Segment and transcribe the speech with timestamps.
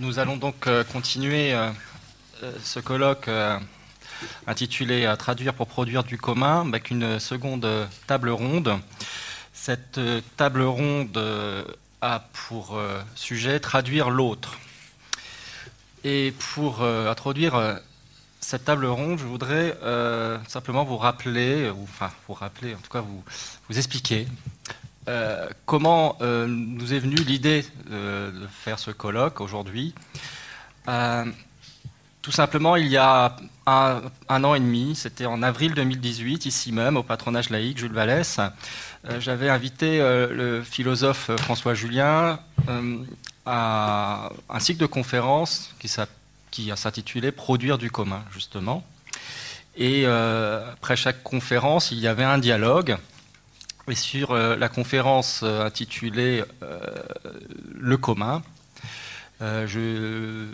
[0.00, 1.70] Nous allons donc euh, continuer euh,
[2.42, 3.28] euh, ce colloque
[4.46, 7.68] intitulé Traduire pour produire du commun avec une seconde
[8.06, 8.78] table ronde.
[9.52, 10.00] Cette
[10.38, 11.22] table ronde
[12.00, 12.80] a pour
[13.14, 14.58] sujet traduire l'autre.
[16.04, 17.78] Et pour introduire
[18.40, 19.76] cette table ronde, je voudrais
[20.48, 23.22] simplement vous rappeler, ou, enfin vous rappeler, en tout cas vous,
[23.68, 24.26] vous expliquer
[25.08, 29.94] euh, comment euh, nous est venue l'idée de faire ce colloque aujourd'hui?
[30.88, 31.24] Euh,
[32.22, 36.96] Tout simplement, il y a un, an et demi, c'était en avril 2018, ici même,
[36.96, 38.40] au patronage laïque Jules Vallès,
[39.20, 42.40] j'avais invité le philosophe François Julien
[43.46, 48.84] à un cycle de conférences qui s'intitulait Produire du commun, justement.
[49.76, 52.98] Et après chaque conférence, il y avait un dialogue
[53.88, 56.78] et sur euh, la conférence euh, intitulée euh,
[57.74, 58.42] Le commun,
[59.40, 60.48] je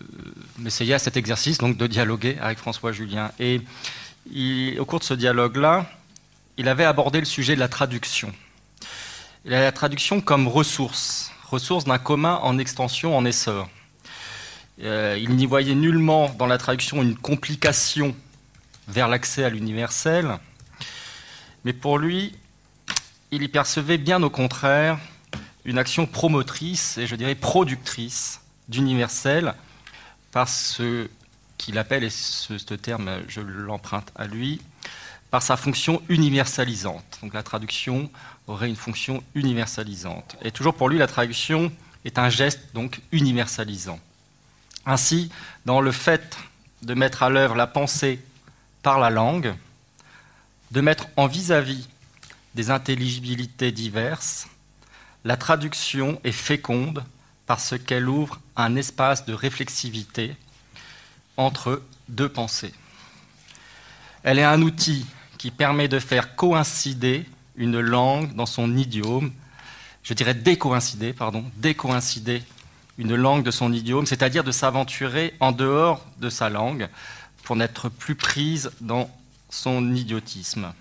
[0.58, 3.32] m'essayais à cet exercice donc de dialoguer avec François Julien.
[3.40, 3.60] Et
[4.78, 5.90] au cours de ce dialogue-là,
[6.56, 8.32] il avait abordé le sujet de la traduction.
[9.44, 13.68] la traduction comme ressource, ressource d'un commun en extension, en essor.
[14.78, 18.14] il n'y voyait nullement dans la traduction une complication
[18.86, 20.38] vers l'accès à l'universel,
[21.64, 22.36] mais pour lui,
[23.30, 24.98] il y percevait bien au contraire
[25.64, 29.54] une action promotrice et je dirais productrice d'universel
[30.30, 31.08] par ce
[31.58, 34.60] qu'il appelle, et ce, terme je l'emprunte à lui,
[35.30, 37.18] par sa fonction universalisante.
[37.22, 38.10] Donc la traduction
[38.46, 40.36] aurait une fonction universalisante.
[40.42, 41.72] Et toujours pour lui, la traduction
[42.04, 43.98] est un geste donc universalisant.
[44.84, 45.30] Ainsi,
[45.64, 46.36] dans le fait
[46.82, 48.20] de mettre à l'œuvre la pensée
[48.82, 49.54] par la langue,
[50.70, 51.88] de mettre en vis-à-vis
[52.56, 54.48] des intelligibilités diverses,
[55.24, 57.04] la traduction est féconde
[57.44, 60.34] parce qu'elle ouvre un espace de réflexivité
[61.36, 62.72] entre deux pensées.
[64.22, 65.04] Elle est un outil
[65.36, 67.26] qui permet de faire coïncider
[67.56, 69.32] une langue dans son idiome,
[70.02, 72.42] je dirais décoïncider, pardon, décoïncider
[72.96, 76.88] une langue de son idiome, c'est-à-dire de s'aventurer en dehors de sa langue
[77.42, 79.10] pour n'être plus prise dans
[79.50, 80.72] son idiotisme.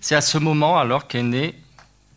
[0.00, 1.54] C'est à ce moment alors qu'est née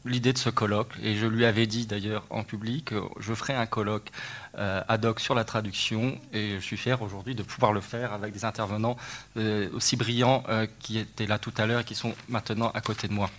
[0.06, 3.66] l'idée de ce colloque, et je lui avais dit d'ailleurs en public, je ferai un
[3.66, 4.10] colloque
[4.58, 8.14] euh, ad hoc sur la traduction, et je suis fier aujourd'hui de pouvoir le faire
[8.14, 8.98] avec des intervenants
[9.38, 12.82] euh, aussi brillants euh, qui étaient là tout à l'heure et qui sont maintenant à
[12.82, 13.30] côté de moi.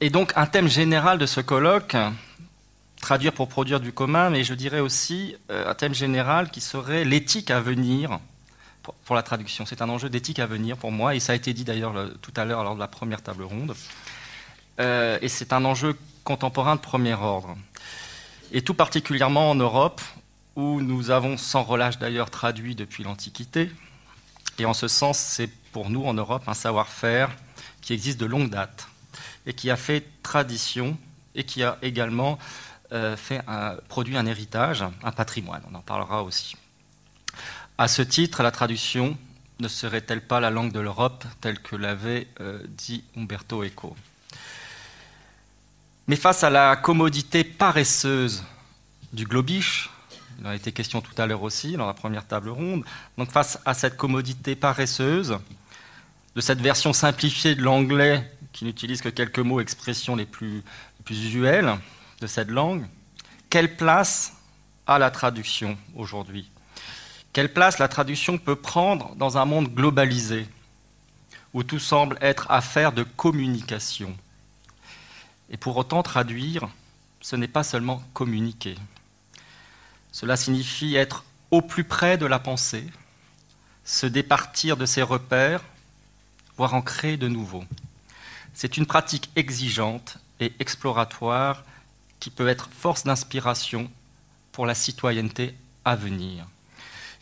[0.00, 1.96] et donc un thème général de ce colloque,
[3.00, 7.50] traduire pour produire du commun, mais je dirais aussi un thème général qui serait l'éthique
[7.50, 8.18] à venir
[8.82, 9.66] pour la traduction.
[9.66, 12.32] C'est un enjeu d'éthique à venir pour moi, et ça a été dit d'ailleurs tout
[12.36, 13.74] à l'heure lors de la première table ronde.
[14.80, 17.56] Euh, et c'est un enjeu contemporain de premier ordre.
[18.52, 20.00] Et tout particulièrement en Europe,
[20.56, 23.70] où nous avons sans relâche d'ailleurs traduit depuis l'Antiquité.
[24.58, 27.30] Et en ce sens, c'est pour nous en Europe un savoir-faire
[27.80, 28.88] qui existe de longue date
[29.46, 30.96] et qui a fait tradition
[31.34, 32.38] et qui a également
[32.92, 33.40] euh, fait
[33.88, 35.62] produit un héritage, un patrimoine.
[35.70, 36.56] On en parlera aussi.
[37.80, 39.16] À ce titre, la traduction
[39.58, 43.96] ne serait-elle pas la langue de l'Europe telle que l'avait euh, dit Umberto Eco?
[46.06, 48.44] Mais face à la commodité paresseuse
[49.14, 49.88] du globish,
[50.38, 52.84] il en a été question tout à l'heure aussi dans la première table ronde,
[53.16, 55.38] donc face à cette commodité paresseuse,
[56.34, 60.62] de cette version simplifiée de l'anglais qui n'utilise que quelques mots, expressions les plus
[61.08, 61.78] usuelles
[62.20, 62.86] de cette langue,
[63.48, 64.34] quelle place
[64.86, 66.50] a la traduction aujourd'hui?
[67.32, 70.48] Quelle place la traduction peut prendre dans un monde globalisé,
[71.52, 74.16] où tout semble être affaire de communication?
[75.50, 76.68] Et pour autant, traduire,
[77.20, 78.76] ce n'est pas seulement communiquer.
[80.12, 82.86] Cela signifie être au plus près de la pensée,
[83.84, 85.62] se départir de ses repères,
[86.56, 87.64] voire en créer de nouveaux.
[88.54, 91.64] C'est une pratique exigeante et exploratoire
[92.18, 93.90] qui peut être force d'inspiration
[94.52, 95.54] pour la citoyenneté
[95.84, 96.46] à venir.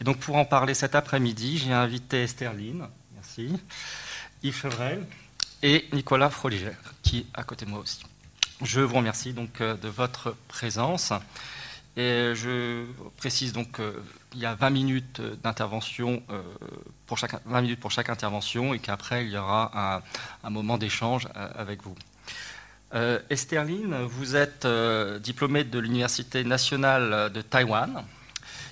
[0.01, 3.59] Et donc pour en parler cet après-midi, j'ai invité Esther Lynn, merci,
[4.43, 5.07] Yves Chevrel
[5.63, 6.73] et Nicolas Froliger,
[7.03, 8.03] qui est à côté de moi aussi.
[8.63, 11.13] Je vous remercie donc euh, de votre présence.
[11.99, 12.85] Et je
[13.17, 16.43] précise donc qu'il y a 20 minutes d'intervention euh,
[17.07, 20.01] pour chaque 20 minutes pour chaque intervention et qu'après il y aura
[20.45, 21.97] un, moment d'échange euh, avec vous.
[22.95, 23.19] Euh,
[23.51, 24.65] Lynn, vous êtes
[25.21, 28.05] diplômée de l'Université nationale de Taïwan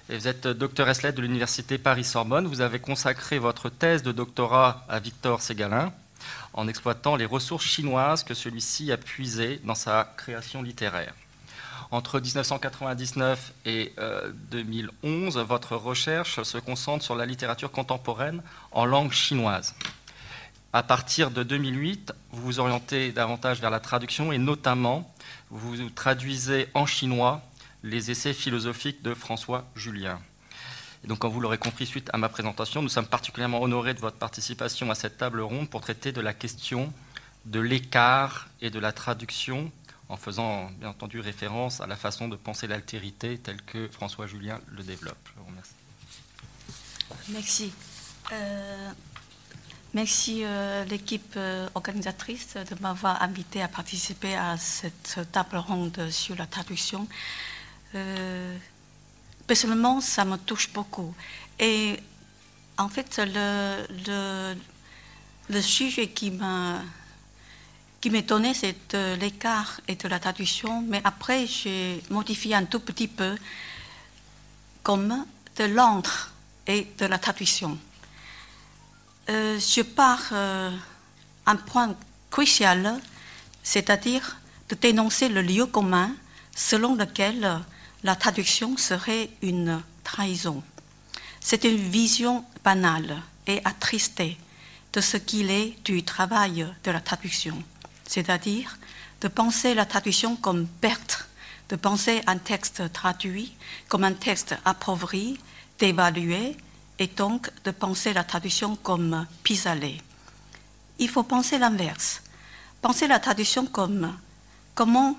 [0.09, 2.47] vous êtes docteur lettres de l'Université Paris-Sorbonne.
[2.47, 5.93] Vous avez consacré votre thèse de doctorat à Victor Ségalin
[6.53, 11.13] en exploitant les ressources chinoises que celui-ci a puisées dans sa création littéraire.
[11.91, 13.93] Entre 1999 et
[14.53, 19.75] 2011, votre recherche se concentre sur la littérature contemporaine en langue chinoise.
[20.73, 25.13] À partir de 2008, vous vous orientez davantage vers la traduction et notamment
[25.51, 27.43] vous traduisez en chinois
[27.87, 30.21] les essais philosophiques de François Julien.
[31.05, 34.01] Et donc, comme vous l'aurez compris suite à ma présentation, nous sommes particulièrement honorés de
[34.01, 36.93] votre participation à cette table ronde pour traiter de la question
[37.45, 39.71] de l'écart et de la traduction,
[40.09, 44.61] en faisant bien entendu référence à la façon de penser l'altérité telle que François Julien
[44.69, 45.17] le développe.
[45.33, 45.75] Je vous remercie.
[47.29, 47.73] Merci.
[48.33, 48.91] Euh,
[49.95, 56.35] merci euh, l'équipe euh, organisatrice de m'avoir invité à participer à cette table ronde sur
[56.35, 57.07] la traduction.
[59.47, 61.15] Personnellement, ça me touche beaucoup.
[61.59, 61.99] Et
[62.79, 64.55] en fait, le,
[65.49, 66.81] le, sujet qui m'a
[68.01, 73.09] qui m'étonnait, c'est l'écart et de la traduction, mais après, j'ai modifié un tout petit
[73.09, 73.37] peu
[74.83, 75.25] comme
[75.57, 76.33] de l'encre
[76.67, 77.79] et de la traduction.
[79.29, 80.71] Euh, je pars euh,
[81.47, 81.97] un point
[82.31, 83.01] crucial,
[83.63, 84.37] c'est-à-dire
[84.69, 86.13] de dénoncer le lieu commun
[86.55, 87.61] selon lequel
[88.07, 90.63] la traduction serait une trahison.
[91.41, 94.39] C'est une vision banale et attristée
[94.93, 97.63] de ce qu'il est du travail de la traduction
[98.07, 98.79] c'est-à-dire
[99.21, 101.29] de penser la traduction comme perte,
[101.69, 103.57] de penser un texte traduit
[103.89, 105.41] comme un texte appauvri,
[105.79, 106.57] d'évaluer,
[106.99, 110.01] et donc de penser la traduction comme pis-aller.
[110.99, 112.23] Il faut penser l'inverse.
[112.81, 114.17] Penser la traduction comme,
[114.75, 115.17] comment,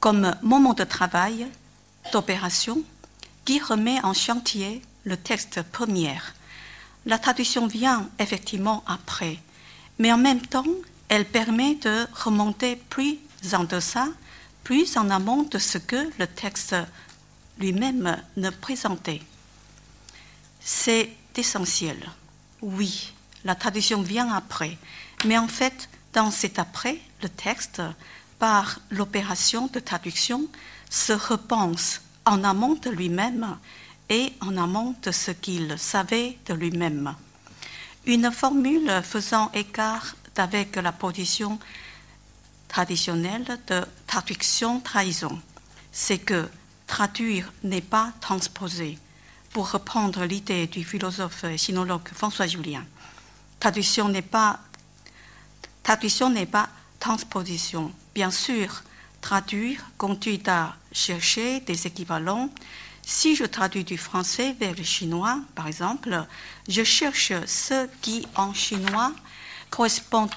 [0.00, 1.46] comme moment de travail,
[2.12, 2.82] d'opération,
[3.44, 6.18] qui remet en chantier le texte premier.
[7.06, 9.38] La traduction vient effectivement après,
[9.98, 10.66] mais en même temps,
[11.08, 13.18] elle permet de remonter plus
[13.52, 14.08] en deçà,
[14.64, 16.76] plus en amont de ce que le texte
[17.58, 19.22] lui-même ne présentait.
[20.60, 21.96] C'est essentiel.
[22.60, 23.12] Oui,
[23.44, 24.76] la traduction vient après,
[25.24, 27.80] mais en fait, dans cet après, le texte,
[28.38, 30.46] par l'opération de traduction,
[30.90, 33.58] se repense en amont de lui-même
[34.08, 37.14] et en amont de ce qu'il savait de lui-même.
[38.06, 41.58] Une formule faisant écart avec la position
[42.68, 45.40] traditionnelle de traduction-trahison.
[45.90, 46.48] C'est que
[46.86, 48.98] traduire n'est pas transposer.
[49.52, 52.84] Pour reprendre l'idée du philosophe sinologue François Julien,
[53.58, 54.60] traduction n'est pas,
[55.82, 56.68] traduction n'est pas
[57.00, 57.92] transposition.
[58.18, 58.82] Bien sûr,
[59.20, 62.50] traduire conduit à chercher des équivalents.
[63.00, 66.26] Si je traduis du français vers le chinois, par exemple,
[66.66, 69.12] je cherche ce qui en chinois
[69.70, 70.34] correspondent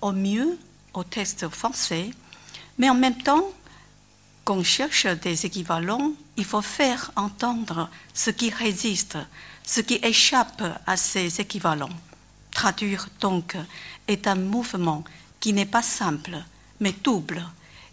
[0.00, 0.58] au mieux
[0.94, 2.10] au texte français,
[2.76, 3.52] mais en même temps
[4.44, 9.16] qu'on cherche des équivalents, il faut faire entendre ce qui résiste,
[9.64, 11.96] ce qui échappe à ces équivalents.
[12.50, 13.56] Traduire donc
[14.08, 15.04] est un mouvement
[15.38, 16.42] qui n'est pas simple,
[16.82, 17.42] mais double,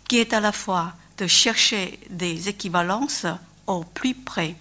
[0.08, 3.28] qui est à la fois de chercher des équivalences
[3.68, 4.56] au plus près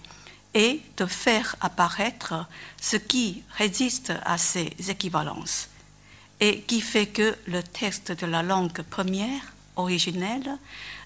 [0.53, 2.45] et de faire apparaître
[2.79, 5.67] ce qui résiste à ces équivalences
[6.39, 9.41] et qui fait que le texte de la langue première,
[9.75, 10.57] originelle,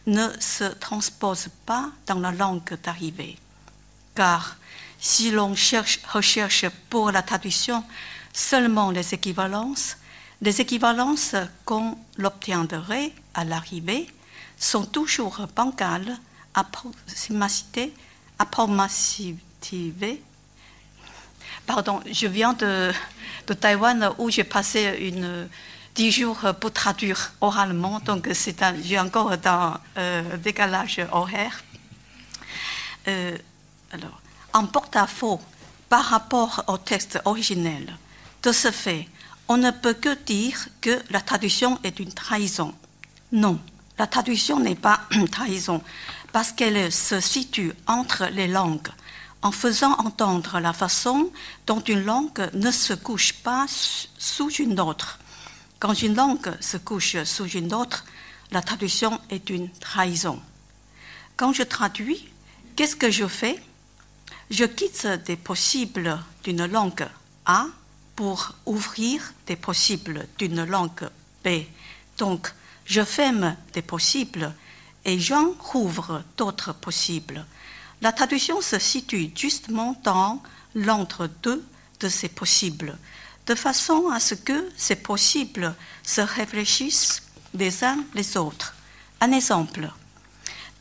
[0.05, 3.37] ne se transpose pas dans la langue d'arrivée.
[4.15, 4.57] Car
[4.99, 5.55] si l'on
[6.13, 7.83] recherche pour la traduction
[8.33, 9.97] seulement les équivalences,
[10.43, 14.07] les équivalences qu'on obtiendrait à l'arrivée
[14.57, 16.17] sont toujours bancales,
[16.53, 17.89] approximatives,
[21.65, 22.91] Pardon, je viens de,
[23.47, 25.47] de Taïwan où j'ai passé une,
[25.95, 28.29] dix jours pour traduire oralement, donc
[28.83, 31.63] j'ai encore dans euh, décalage horaire.
[33.07, 33.37] Euh,
[33.91, 34.21] alors,
[34.51, 35.39] en porte-à-faux
[35.87, 37.95] par rapport au texte originel,
[38.41, 39.07] de ce fait,
[39.47, 42.73] on ne peut que dire que la traduction est une trahison.
[43.31, 43.59] Non,
[43.97, 45.81] la traduction n'est pas une trahison
[46.31, 48.89] parce qu'elle se situe entre les langues
[49.43, 51.29] en faisant entendre la façon
[51.67, 55.19] dont une langue ne se couche pas sous une autre.
[55.79, 58.05] Quand une langue se couche sous une autre,
[58.51, 60.41] la traduction est une trahison.
[61.35, 62.29] Quand je traduis,
[62.75, 63.61] qu'est-ce que je fais?
[64.49, 67.07] Je quitte des possibles d'une langue
[67.45, 67.65] A
[68.15, 71.09] pour ouvrir des possibles d'une langue
[71.43, 71.65] B.
[72.17, 72.53] Donc,
[72.85, 74.53] je ferme des possibles
[75.05, 77.45] et j'en rouvre d'autres possibles.
[78.01, 80.41] La traduction se situe justement dans
[80.75, 81.63] l'entre-deux
[81.99, 82.97] de ces possibles,
[83.47, 88.75] de façon à ce que ces possibles se réfléchissent les uns les autres.
[89.21, 89.89] Un exemple,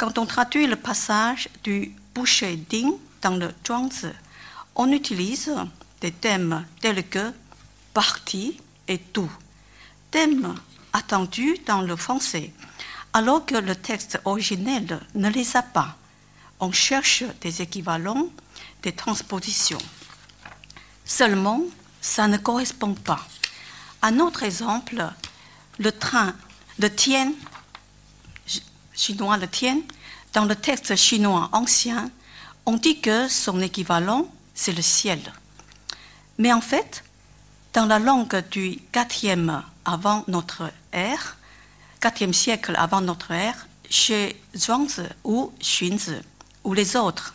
[0.02, 4.08] Quand on traduit le passage du boucher Ding dans le Zhuangzi,
[4.74, 5.54] on utilise
[6.02, 7.32] des thèmes tels que
[7.94, 9.30] partie et tout,
[10.10, 10.54] thèmes
[10.92, 12.52] attendus dans le français,
[13.12, 15.96] alors que le texte originel ne les a pas.
[16.58, 18.26] On cherche des équivalents,
[18.82, 19.78] des transpositions.
[21.04, 21.62] Seulement,
[22.00, 23.24] ça ne correspond pas.
[24.02, 25.08] Un autre exemple,
[25.78, 26.34] le train,
[26.80, 27.32] le tien,
[28.92, 29.78] chinois le tien,
[30.32, 32.10] dans le texte chinois ancien,
[32.66, 35.32] on dit que son équivalent, c'est le ciel.
[36.38, 37.04] Mais en fait,
[37.72, 41.36] dans la langue du 4e avant notre ère,
[42.00, 46.16] 4e siècle avant notre ère, chez Zhuangzi ou Xunzi
[46.64, 47.34] ou les autres,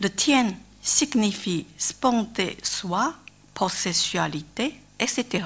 [0.00, 0.52] le tien
[0.82, 3.14] signifie sponté soi,
[3.54, 5.44] possessualité, etc.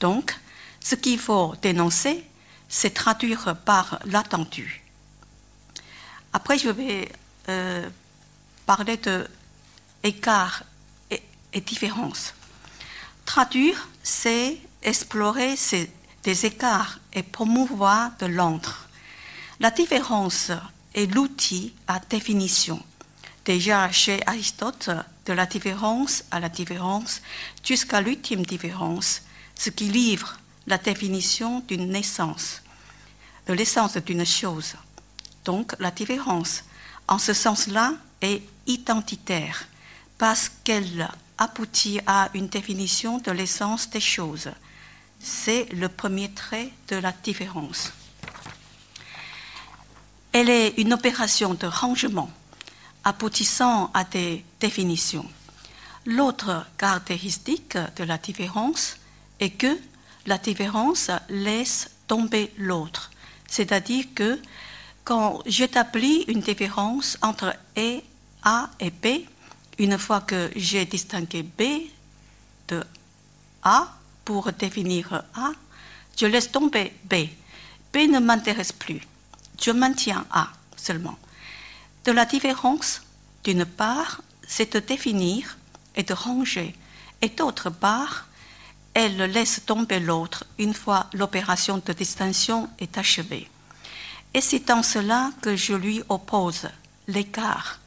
[0.00, 0.36] Donc,
[0.80, 2.24] ce qu'il faut dénoncer,
[2.68, 4.82] c'est traduire par l'attendu.
[6.32, 7.10] Après, je vais
[7.48, 7.88] euh,
[8.66, 9.26] parler de
[10.02, 10.62] écart
[11.52, 12.34] et, et différence.
[13.24, 15.54] Traduire, c'est explorer
[16.22, 18.88] des écarts et promouvoir de l'entre.
[19.60, 20.50] La différence
[20.94, 22.82] est l'outil à définition.
[23.44, 24.90] Déjà chez Aristote,
[25.28, 27.20] de la différence à la différence
[27.62, 29.22] jusqu'à l'ultime différence,
[29.54, 32.62] ce qui livre la définition d'une naissance,
[33.46, 34.74] de l'essence d'une chose.
[35.44, 36.64] Donc la différence,
[37.08, 39.66] en ce sens-là, est identitaire
[40.18, 44.50] parce qu'elle aboutit à une définition de l'essence des choses.
[45.20, 47.92] C'est le premier trait de la différence.
[50.32, 52.30] Elle est une opération de rangement
[53.04, 55.28] aboutissant à des définitions.
[56.04, 58.96] L'autre caractéristique de la différence
[59.40, 59.78] est que
[60.26, 63.10] la différence laisse tomber l'autre.
[63.48, 64.38] C'est-à-dire que
[65.04, 67.54] quand j'établis une différence entre
[68.42, 69.24] A et B,
[69.78, 71.62] une fois que j'ai distingué B
[72.68, 72.84] de
[73.62, 73.88] A
[74.24, 75.52] pour définir A,
[76.16, 77.14] je laisse tomber B.
[77.92, 79.00] B ne m'intéresse plus.
[79.60, 81.18] Je maintiens A seulement.
[82.04, 83.02] De la différence,
[83.44, 85.56] d'une part, c'est de définir
[85.94, 86.74] et de ranger,
[87.22, 88.26] et d'autre part,
[88.94, 93.48] elle laisse tomber l'autre une fois l'opération de distinction est achevée.
[94.34, 96.68] Et c'est en cela que je lui oppose
[97.06, 97.78] l'écart.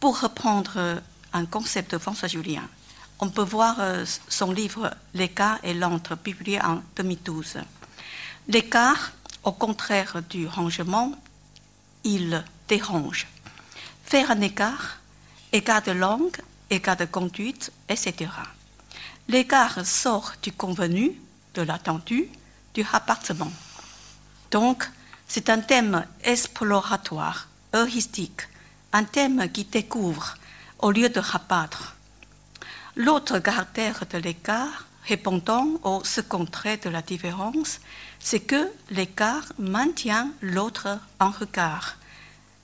[0.00, 2.68] Pour reprendre un concept de François Julien,
[3.20, 7.58] on peut voir euh, son livre L'écart et l'entre, publié en 2012.
[8.46, 11.12] L'écart, au contraire du rangement,
[12.04, 13.26] il dérange.
[14.04, 14.98] Faire un écart,
[15.52, 16.36] écart de langue,
[16.70, 18.30] écart de conduite, etc.
[19.26, 21.12] L'écart sort du convenu,
[21.54, 22.28] de l'attendu,
[22.72, 23.52] du appartement.
[24.50, 24.88] Donc,
[25.26, 28.42] c'est un thème exploratoire, heuristique,
[28.92, 30.36] un thème qui découvre
[30.78, 31.96] au lieu de rabattre.
[32.96, 37.80] L'autre caractère de l'écart, répondant au second trait de la différence,
[38.18, 41.96] c'est que l'écart maintient l'autre en regard.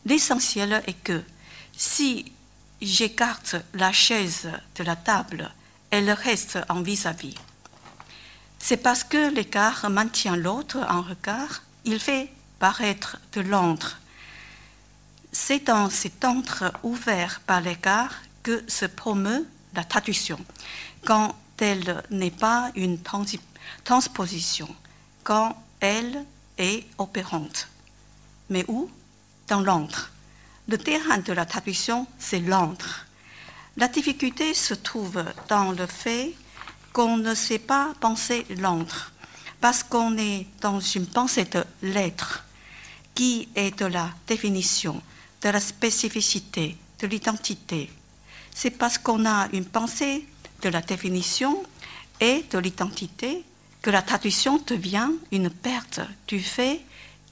[0.04, 1.22] L'essentiel est que
[1.76, 2.32] si
[2.82, 5.50] j'écarte la chaise de la table,
[5.90, 7.36] elle reste en vis-à-vis.
[8.58, 14.00] C'est parce que l'écart maintient l'autre en regard, il fait paraître de l'entre.
[15.36, 18.14] C'est dans cet entre ouvert par l'écart
[18.44, 20.38] que se promeut la traduction,
[21.04, 23.00] quand elle n'est pas une
[23.82, 24.72] transposition,
[25.24, 26.24] quand elle
[26.56, 27.66] est opérante.
[28.48, 28.88] Mais où?
[29.48, 30.12] Dans l'entre.
[30.68, 33.04] Le terrain de la traduction, c'est l'entre.
[33.76, 36.32] La difficulté se trouve dans le fait
[36.92, 39.12] qu'on ne sait pas penser l'entre,
[39.60, 42.44] parce qu'on est dans une pensée de l'être,
[43.16, 45.02] qui est de la définition,
[45.44, 47.90] de la spécificité, de l'identité.
[48.54, 50.26] C'est parce qu'on a une pensée
[50.62, 51.62] de la définition
[52.18, 53.44] et de l'identité
[53.82, 56.80] que la traduction devient une perte du fait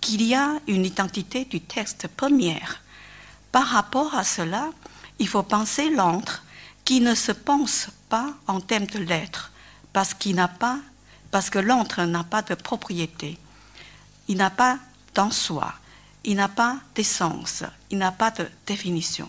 [0.03, 2.83] qu'il y a une identité du texte première.
[3.51, 4.69] Par rapport à cela,
[5.19, 6.45] il faut penser l'entre
[6.85, 9.53] qui ne se pense pas en termes de l'être,
[9.95, 10.79] parce qu'il n'a pas,
[11.31, 13.39] parce que l'entre n'a pas de propriété.
[14.29, 14.79] Il n'a pas
[15.15, 15.73] d'en soi,
[16.25, 19.29] il n'a pas d'essence, il n'a pas de définition.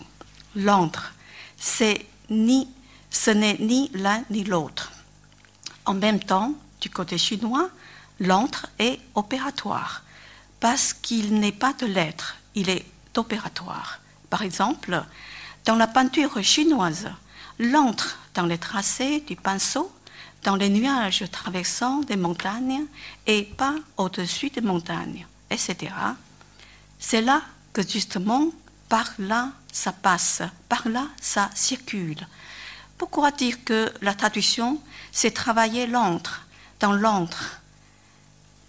[0.54, 1.14] L'entre,
[1.56, 2.68] c'est ni,
[3.10, 4.92] ce n'est ni l'un ni l'autre.
[5.84, 7.68] En même temps, du côté chinois,
[8.20, 10.02] l'entre est opératoire,
[10.60, 12.86] parce qu'il n'est pas de l'être, il est
[13.16, 14.00] opératoire.
[14.30, 15.02] Par exemple,
[15.64, 17.10] dans la peinture chinoise,
[17.58, 19.90] l'entre dans les tracés du pinceau,
[20.42, 22.84] dans les nuages traversant des montagnes
[23.26, 25.92] et pas au-dessus des montagnes, etc.
[27.06, 27.42] C'est là
[27.74, 28.48] que justement,
[28.88, 32.26] par là, ça passe, par là, ça circule.
[32.96, 34.80] Pourquoi dire que la traduction,
[35.12, 36.46] c'est travailler l'antre,
[36.80, 37.60] dans l'antre?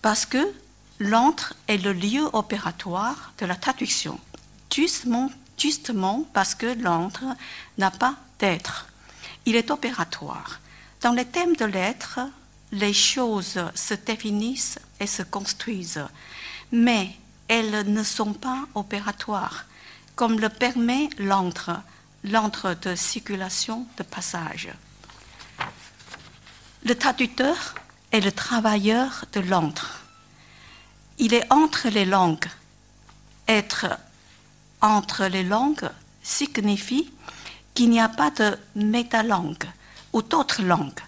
[0.02, 0.52] Parce que
[1.00, 4.20] l'antre est le lieu opératoire de la traduction,
[4.70, 7.24] justement, justement parce que l'antre
[7.78, 8.88] n'a pas d'être.
[9.46, 10.60] Il est opératoire.
[11.00, 12.20] Dans les thèmes de l'être,
[12.74, 16.06] les choses se définissent et se construisent,
[16.74, 17.16] mais
[17.48, 19.66] elles ne sont pas opératoires,
[20.16, 21.72] comme le permet l'antre,
[22.24, 24.70] l'antre de circulation de passage.
[26.84, 27.76] Le traducteur
[28.12, 30.04] est le travailleur de l'antre.
[31.18, 32.48] Il est entre les langues.
[33.48, 33.98] Être
[34.82, 35.90] entre les langues
[36.24, 37.12] signifie
[37.74, 39.66] qu'il n'y a pas de métalangue
[40.14, 41.00] ou d'autres langues.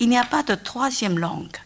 [0.00, 1.56] Il n'y a pas de troisième langue.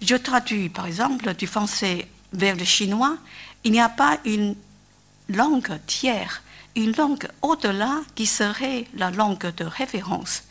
[0.00, 3.16] Je traduis par exemple du français vers le chinois.
[3.64, 4.54] Il n'y a pas une
[5.28, 6.42] langue tiers,
[6.76, 10.44] une langue au-delà qui serait la langue de référence.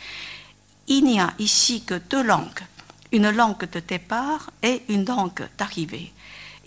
[0.87, 2.63] Il n'y a ici que deux langues,
[3.11, 6.11] une langue de départ et une langue d'arrivée.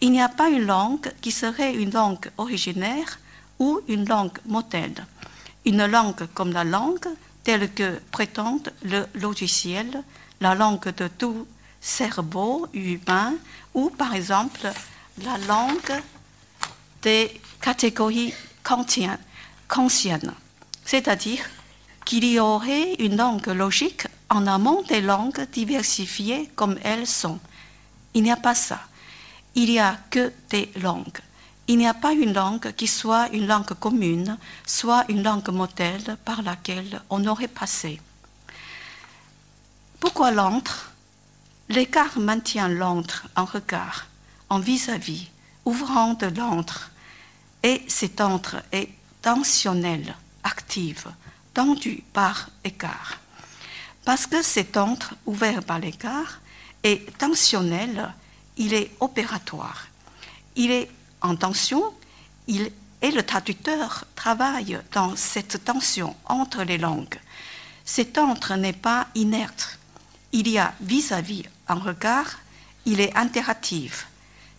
[0.01, 3.19] Il n'y a pas une langue qui serait une langue originaire
[3.59, 5.07] ou une langue modèle.
[5.67, 7.09] Une langue comme la langue
[7.45, 10.03] telle que prétendent le logiciel,
[10.41, 11.47] la langue de tout
[11.81, 13.35] cerveau humain
[13.75, 14.71] ou par exemple
[15.23, 16.03] la langue
[17.03, 19.19] des catégories kantiennes,
[20.85, 21.45] c'est-à-dire
[22.05, 27.39] qu'il y aurait une langue logique en amont des langues diversifiées comme elles sont.
[28.15, 28.81] Il n'y a pas ça.
[29.55, 31.21] Il n'y a que des langues.
[31.69, 36.17] Il n'y a pas une langue qui soit une langue commune, soit une langue modèle
[36.25, 38.01] par laquelle on aurait passé.
[40.01, 40.93] Pourquoi l'antre?
[41.69, 44.07] L'écart maintient l'antre en regard,
[44.49, 45.29] en vis-à-vis,
[45.65, 46.91] ouvrant de l'antre,
[47.63, 48.89] et cet antre est
[49.23, 51.07] tensionnel, active,
[51.53, 53.19] tendu par écart.
[54.05, 56.41] Parce que cet antre ouvert par l'écart
[56.83, 58.13] est tensionnel,
[58.57, 59.87] il est opératoire.
[60.57, 61.83] Il est en tension,
[62.49, 67.19] et le traducteur travaille dans cette tension entre les langues.
[67.85, 69.79] Cet entre n'est pas inerte.
[70.33, 72.39] Il y a vis-à-vis un regard,
[72.87, 74.07] il est interactif.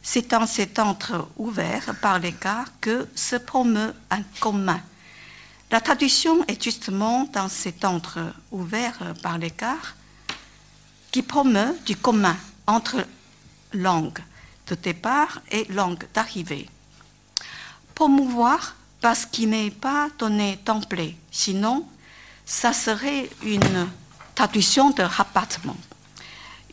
[0.03, 4.81] C'est dans cet entre ouvert par l'écart que se promeut un commun.
[5.69, 8.19] La traduction est justement dans cet entre
[8.51, 9.95] ouvert par l'écart
[11.11, 12.35] qui promeut du commun
[12.67, 13.05] entre
[13.73, 14.19] langues
[14.67, 16.67] de départ et langue d'arrivée.
[17.93, 21.87] Promouvoir parce qu'il n'est pas donné templé, sinon
[22.45, 23.89] ça serait une
[24.35, 25.77] traduction de rabattement.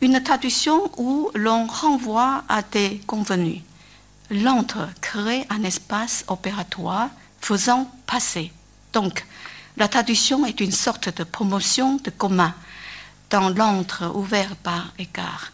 [0.01, 3.61] Une traduction où l'on renvoie à des convenus.
[4.31, 7.09] L'entre crée un espace opératoire
[7.41, 8.53] faisant passer.
[8.93, 9.25] Donc,
[9.75, 12.53] la traduction est une sorte de promotion de commun
[13.29, 15.51] dans l'entre ouvert par écart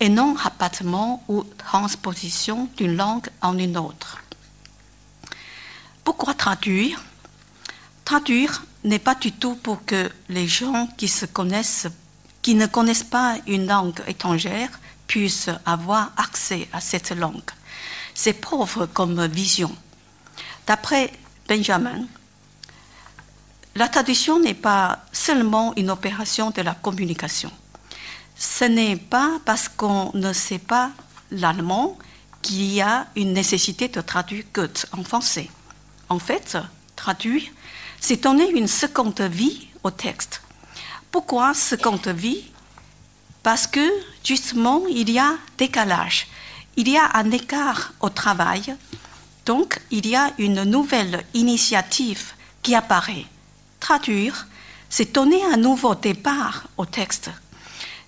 [0.00, 4.18] et non rabattement ou transposition d'une langue en une autre.
[6.04, 7.02] Pourquoi traduire?
[8.04, 11.88] Traduire n'est pas du tout pour que les gens qui, se connaissent,
[12.46, 14.70] qui ne connaissent pas une langue étrangère
[15.08, 17.50] puissent avoir accès à cette langue.
[18.14, 19.74] C'est pauvre comme vision.
[20.64, 21.12] D'après
[21.48, 22.06] Benjamin,
[23.74, 27.50] la traduction n'est pas seulement une opération de la communication
[28.36, 30.90] ce n'est pas parce qu'on ne sait pas
[31.30, 31.98] l'allemand
[32.42, 35.48] qu'il y a une nécessité de traduire Goethe en français.
[36.08, 36.56] En fait,
[36.94, 37.42] traduire,
[38.00, 40.42] c'est donner une seconde vie au texte.
[41.10, 42.44] Pourquoi seconde vie
[43.42, 43.86] Parce que
[44.24, 46.26] justement, il y a décalage,
[46.76, 48.76] il y a un écart au travail,
[49.46, 53.26] donc il y a une nouvelle initiative qui apparaît.
[53.80, 54.46] Traduire,
[54.88, 57.30] c'est donner un nouveau départ au texte.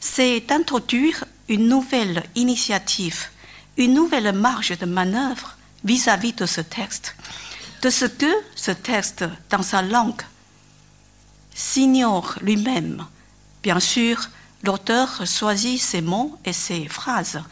[0.01, 3.27] C'est d'introduire une nouvelle initiative,
[3.77, 7.15] une nouvelle marge de manœuvre vis-à-vis de ce texte,
[7.83, 10.23] de ce que ce texte, dans sa langue,
[11.59, 13.05] s'ignore lui-même.
[13.65, 14.31] Bien sûr,
[14.63, 17.43] l'auteur choisit ses mots et ses phrases,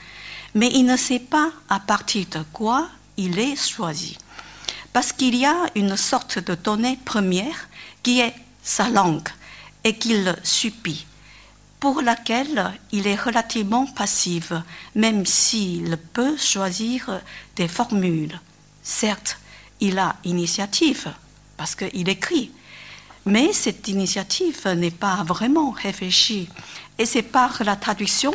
[0.55, 4.17] mais il ne sait pas à partir de quoi il est choisi.
[4.93, 7.69] Parce qu'il y a une sorte de donnée première
[8.05, 9.29] qui est sa langue
[9.83, 11.05] et qu'il subit
[11.81, 14.53] pour laquelle il est relativement passif,
[14.95, 17.21] même s'il peut choisir
[17.57, 18.41] des formules.
[18.83, 19.39] Certes,
[19.81, 21.13] il a initiative,
[21.57, 22.53] parce qu'il écrit,
[23.27, 26.49] mais cette initiative n'est pas vraiment réfléchie.
[26.99, 28.33] Et c'est par la traduction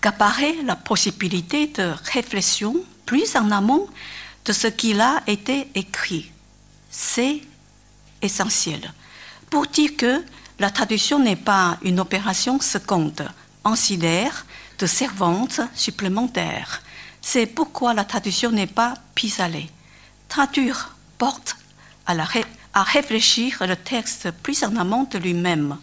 [0.00, 2.76] qu'apparaît la possibilité de réflexion
[3.06, 3.88] plus en amont
[4.44, 6.30] de ce qu'il a été écrit.
[6.90, 7.40] C'est
[8.22, 8.92] essentiel.
[9.48, 10.22] Pour dire que
[10.58, 13.26] la traduction n'est pas une opération seconde,
[13.64, 14.44] ancillaire,
[14.78, 16.82] de servante supplémentaire.
[17.22, 19.68] C'est pourquoi la traduction n'est pas pis-aller.
[20.28, 21.56] Traduire porte
[22.06, 22.24] à, la
[22.74, 25.76] à réfléchir le texte plus en amont de lui-même.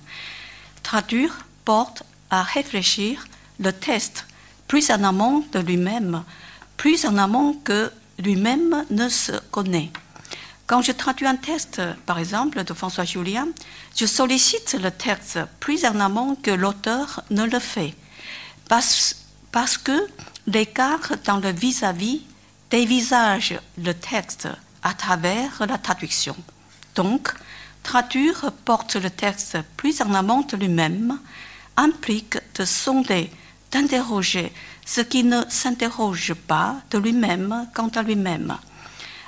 [0.83, 3.25] Traduire porte à réfléchir
[3.59, 4.25] le texte
[4.67, 6.23] plus en amont de lui-même,
[6.77, 9.91] plus en amont que lui-même ne se connaît.
[10.65, 13.47] Quand je traduis un texte, par exemple, de François Julien,
[13.95, 17.95] je sollicite le texte plus en amont que l'auteur ne le fait,
[18.67, 19.15] parce,
[19.51, 20.07] parce que
[20.45, 22.21] l'écart dans le vis-à-vis
[22.69, 24.49] dévisage le texte
[24.83, 26.35] à travers la traduction.
[26.97, 27.29] Donc,
[27.83, 31.19] traduire porte le texte plus en amont de lui-même,
[31.77, 33.29] implique de sonder,
[33.71, 34.51] d'interroger
[34.83, 38.57] ce qui ne s'interroge pas de lui-même quant à lui-même.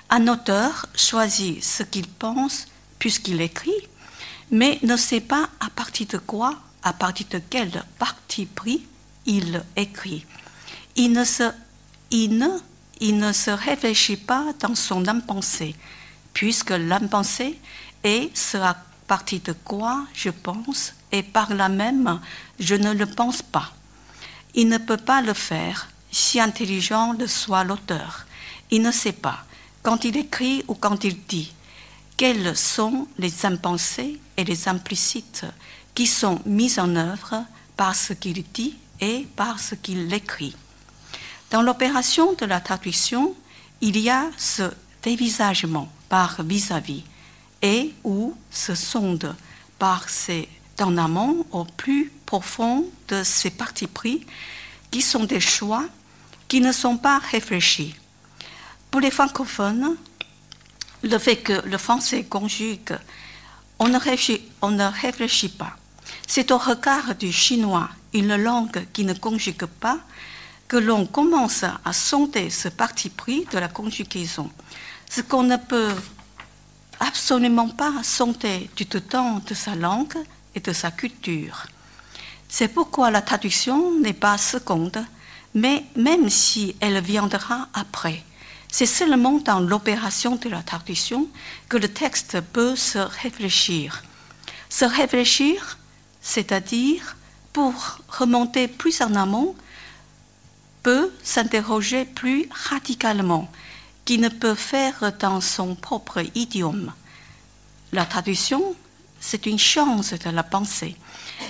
[0.10, 2.66] Un auteur choisit ce qu'il pense
[2.98, 3.88] puisqu'il écrit,
[4.50, 8.84] mais ne sait pas à partir de quoi, à partir de quel parti pris
[9.28, 10.26] il écrit.
[10.96, 11.44] Il ne se,
[12.10, 12.50] il ne,
[13.00, 15.76] il ne se réfléchit pas dans son impensé,
[16.34, 17.60] puisque l'impensé
[18.04, 18.76] est ce à
[19.08, 22.20] partir de quoi je pense, et par là même
[22.60, 23.74] je ne le pense pas.
[24.56, 28.26] Il ne peut pas le faire, si intelligent le soit l'auteur.
[28.72, 29.46] Il ne sait pas
[29.84, 31.54] quand il écrit ou quand il dit,
[32.18, 35.46] quels sont les impensés et les implicites
[35.96, 37.46] qui sont mis en œuvre
[37.78, 40.56] par ce qu'il dit et par ce qu'il écrit.
[41.50, 43.36] Dans l'opération de la traduction,
[43.82, 44.64] il y a ce
[45.02, 47.04] dévisagement par vis-à-vis
[47.62, 49.36] et ou ce sonde
[49.78, 50.50] par ses
[50.82, 54.26] en amont au plus profond de ces partis pris
[54.92, 55.86] qui sont des choix
[56.48, 57.96] qui ne sont pas réfléchis.
[58.90, 59.96] Pour les francophones,
[61.04, 62.98] le fait que le français conjugue,
[63.78, 64.00] on ne
[64.62, 65.76] on ne réfléchit pas.
[66.28, 70.00] C'est au regard du chinois, une langue qui ne conjugue pas,
[70.68, 74.50] que l'on commence à sonder ce parti pris de la conjugaison.
[75.10, 75.96] Ce qu'on ne peut
[77.00, 80.18] absolument pas sonder du tout temps de sa langue
[80.56, 81.66] et de sa culture.
[82.48, 85.04] C'est pourquoi la traduction n'est pas seconde,
[85.54, 88.24] mais même si elle viendra après,
[88.72, 91.28] c'est seulement dans l'opération de la traduction
[91.70, 94.04] que le texte peut se réfléchir.
[94.70, 95.78] Se réfléchir,
[96.22, 97.16] c'est-à-dire
[97.52, 99.56] pour remonter plus en amont,
[100.84, 103.50] peut s'interroger plus radicalement,
[104.06, 106.94] qui ne peut faire dans son propre idiome.
[107.92, 108.76] La traduction,
[109.20, 110.96] c'est une chance de la pensée,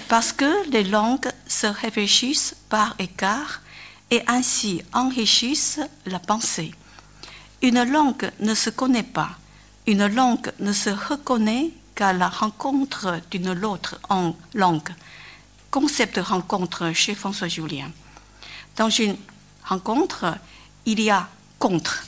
[0.08, 3.62] parce que les langues se réfléchissent par écart
[4.12, 6.74] et ainsi enrichissent la pensée.
[7.62, 9.32] Une langue ne se connaît pas,
[9.86, 14.00] une langue ne se reconnaît qu'à la rencontre d'une autre
[14.54, 14.90] langue.
[15.70, 17.92] Concept de rencontre chez François Julien.
[18.78, 19.18] Dans une
[19.66, 20.38] rencontre,
[20.86, 21.28] il y a
[21.60, 22.04] contre,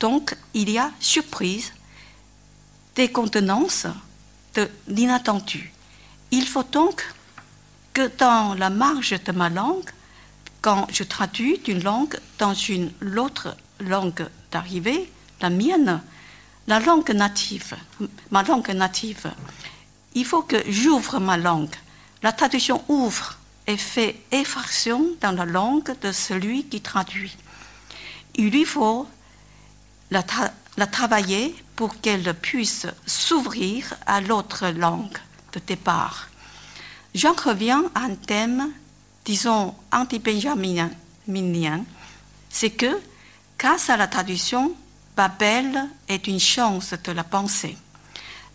[0.00, 1.72] donc il y a surprise,
[2.94, 3.86] décontenance,
[4.54, 5.72] de l'inattendu.
[6.30, 7.04] Il faut donc
[7.92, 9.90] que dans la marge de ma langue,
[10.60, 16.02] quand je traduis d'une langue dans une autre langue d'arrivée, la mienne,
[16.66, 17.76] la langue native,
[18.30, 19.30] ma langue native,
[20.14, 21.74] il faut que j'ouvre ma langue.
[22.22, 27.36] La traduction ouvre et fait effraction dans la langue de celui qui traduit.
[28.34, 29.06] Il lui faut
[30.10, 30.22] la,
[30.86, 35.18] travailler pour qu'elle puisse s'ouvrir à l'autre langue
[35.52, 36.28] de départ.
[37.14, 38.70] J'en reviens à un thème,
[39.24, 40.90] disons, anti-benjaminien,
[42.50, 43.00] c'est que,
[43.58, 44.74] grâce à la traduction,
[45.16, 47.76] Babel est une chance de la pensée.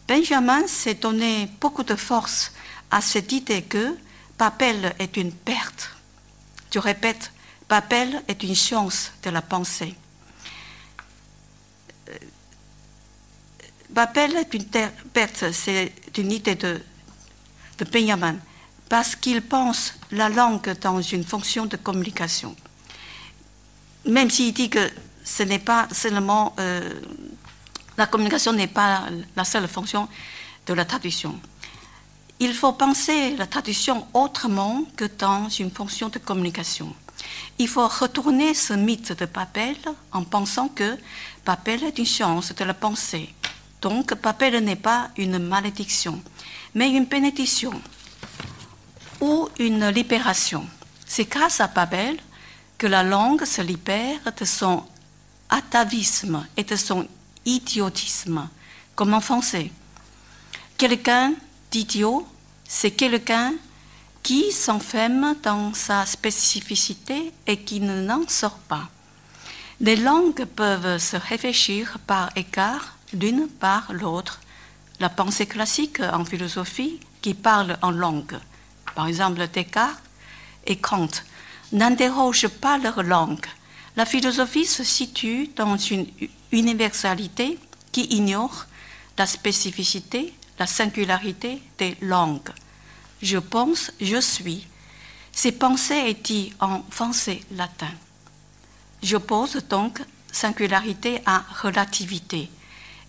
[0.08, 2.52] Benjamin s'est donné beaucoup de force
[2.92, 3.98] à cette idée que
[4.38, 5.92] Babel est une perte.
[6.74, 7.32] Je répète,
[7.68, 9.96] Babel est une chance de la pensée.
[13.92, 16.82] Babel est une perte, c'est une idée de,
[17.78, 18.38] de Benjamin,
[18.88, 22.56] parce qu'il pense la langue dans une fonction de communication.
[24.06, 24.90] Même s'il dit que
[25.26, 26.90] ce n'est pas seulement euh,
[27.98, 29.04] la communication n'est pas
[29.36, 30.08] la seule fonction
[30.66, 31.38] de la traduction.
[32.40, 36.96] Il faut penser la traduction autrement que dans une fonction de communication.
[37.60, 39.76] Il faut retourner ce mythe de Babel
[40.14, 40.98] en pensant que
[41.46, 43.30] Babel est une science de la pensée
[43.82, 46.22] donc, Babel n'est pas une malédiction,
[46.76, 47.74] mais une bénédiction
[49.20, 50.66] ou une libération.
[51.06, 52.18] C'est grâce à Babel
[52.78, 54.84] que la langue se libère de son
[55.50, 57.08] atavisme et de son
[57.46, 58.48] idiotisme,
[58.96, 59.72] comme en français.
[60.78, 61.34] Quelqu'un
[61.72, 62.28] d'idiot,
[62.68, 63.54] c'est quelqu'un
[64.24, 68.90] qui s'enferme dans sa spécificité et qui ne n'en sort pas.
[69.80, 74.42] Les langues peuvent se réfléchir par écart l'une par l'autre.
[75.00, 78.38] La pensée classique en philosophie qui parle en langue,
[78.96, 80.04] par exemple Descartes
[80.66, 81.10] et Kant,
[81.72, 83.46] n'interrogent pas leur langue.
[83.96, 86.08] La philosophie se situe dans une
[86.52, 87.58] universalité
[87.92, 88.66] qui ignore
[89.18, 92.52] la spécificité, la singularité des langues.
[93.22, 94.68] Je pense, je suis.
[95.32, 97.92] Ces pensées est en français latin.
[99.04, 102.50] J'oppose donc singularité à relativité.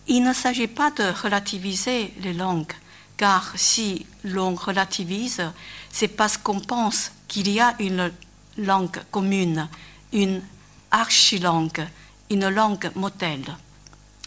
[0.08, 2.72] Il ne s'agit pas de relativiser les langues,
[3.16, 5.42] car si l'on relativise,
[5.90, 8.10] c'est parce qu'on pense qu'il y a une
[8.58, 9.68] langue commune,
[10.12, 10.42] une
[10.90, 11.86] archilangue,
[12.30, 13.44] une langue modèle.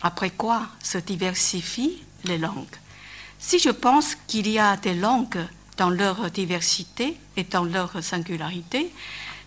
[0.01, 2.77] Après quoi se diversifient les langues.
[3.37, 5.45] Si je pense qu'il y a des langues
[5.77, 8.93] dans leur diversité et dans leur singularité,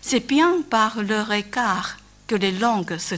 [0.01, 3.15] c'est bien par leur écart que les langues se,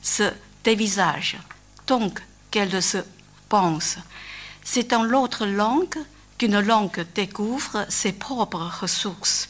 [0.00, 0.30] se
[0.62, 1.38] dévisagent,
[1.86, 2.22] donc
[2.52, 2.98] qu'elles se
[3.48, 3.98] pensent.
[4.62, 5.98] C'est dans l'autre langue
[6.38, 9.48] qu'une langue découvre ses propres ressources.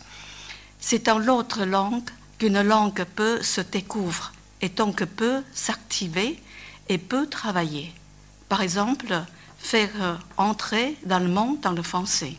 [0.81, 6.43] C'est dans l'autre langue qu'une langue peut se découvrir et donc peut s'activer
[6.88, 7.93] et peut travailler.
[8.49, 9.23] Par exemple,
[9.59, 12.37] faire entrer l'allemand dans le français.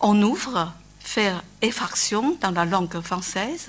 [0.00, 3.68] On ouvre, faire effraction dans la langue française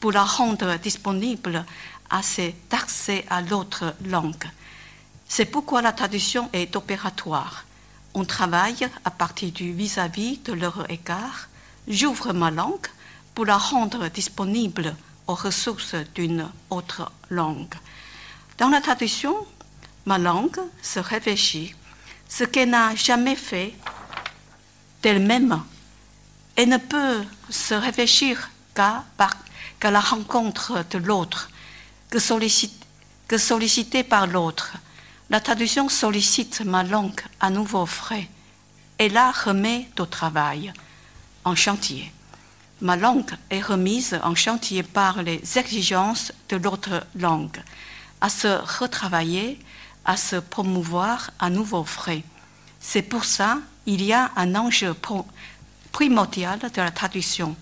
[0.00, 1.64] pour la rendre disponible
[2.10, 4.48] à cet accès à l'autre langue.
[5.28, 7.64] C'est pourquoi la traduction est opératoire.
[8.14, 11.48] On travaille à partir du vis-à-vis de leur égard.
[11.88, 12.86] J'ouvre ma langue
[13.34, 17.74] pour la rendre disponible aux ressources d'une autre langue.
[18.58, 19.36] Dans la traduction,
[20.06, 21.74] ma langue se réfléchit,
[22.28, 23.74] ce qu'elle n'a jamais fait
[25.02, 25.62] d'elle-même
[26.56, 29.04] et ne peut se réfléchir qu'à
[29.82, 31.50] la rencontre de l'autre,
[32.08, 32.18] que,
[33.28, 34.72] que sollicitée par l'autre.
[35.28, 38.28] La traduction sollicite ma langue à nouveau frais
[39.00, 40.72] et la remet au travail,
[41.44, 42.12] en chantier.
[42.80, 47.60] Ma langue est remise en chantier par les exigences de l'autre langue,
[48.20, 48.46] à se
[48.78, 49.58] retravailler,
[50.04, 52.22] à se promouvoir à nouveau frais.
[52.78, 54.94] C'est pour ça qu'il y a un enjeu
[55.90, 57.56] primordial de la traduction.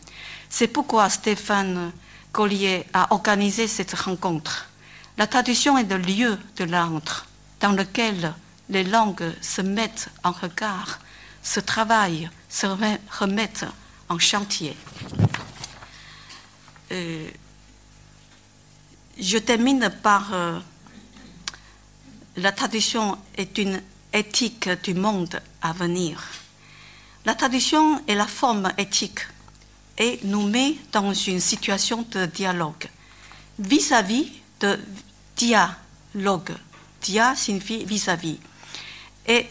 [0.50, 1.92] C'est pourquoi Stéphane
[2.31, 4.68] Collier a organisé cette rencontre.
[5.16, 7.27] La traduction est le lieu de l'entre
[7.64, 8.35] dans lequel
[8.68, 10.98] les langues se mettent en regard,
[11.42, 13.64] se travaillent, se remettent
[14.11, 14.77] en chantier.
[16.92, 17.27] Euh,
[19.18, 20.61] je termine par euh,
[22.37, 23.81] la traduction est une
[24.12, 26.22] éthique du monde à venir.
[27.24, 29.20] La tradition est la forme éthique
[29.96, 32.90] et nous met dans une situation de dialogue
[33.59, 34.79] vis-à-vis de
[35.35, 36.53] dialogue.
[37.36, 38.38] Signifie vis-à-vis
[39.26, 39.46] et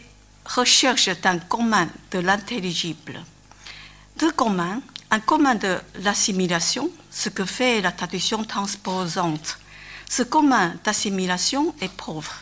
[0.45, 3.23] recherche d'un commun de l'intelligible.
[4.19, 9.59] De commun, un commun de l'assimilation, ce que fait la tradition transposante.
[10.09, 12.33] Ce commun d'assimilation est pauvre.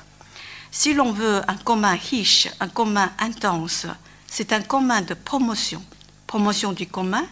[0.72, 3.88] Si l'on veut un commun riche, un commun intense,
[4.28, 5.84] c'est un commun de promotion.
[6.26, 7.26] Promotion du commun,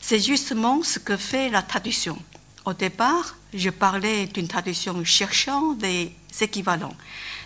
[0.00, 2.16] c'est justement ce que fait la traduction.
[2.64, 6.12] Au départ, je parlais d'une traduction cherchant des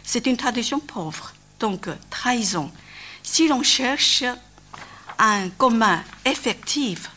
[0.03, 2.71] C'est une traduction pauvre, donc trahison.
[3.23, 4.25] Si l'on cherche
[5.19, 7.11] un commun effectif,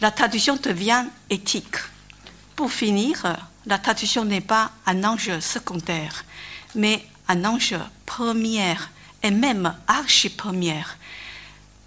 [0.00, 1.76] la traduction devient éthique.
[2.56, 6.24] Pour finir, la traduction n'est pas un enjeu secondaire,
[6.74, 8.74] mais un enjeu premier
[9.22, 10.84] et même archi-premier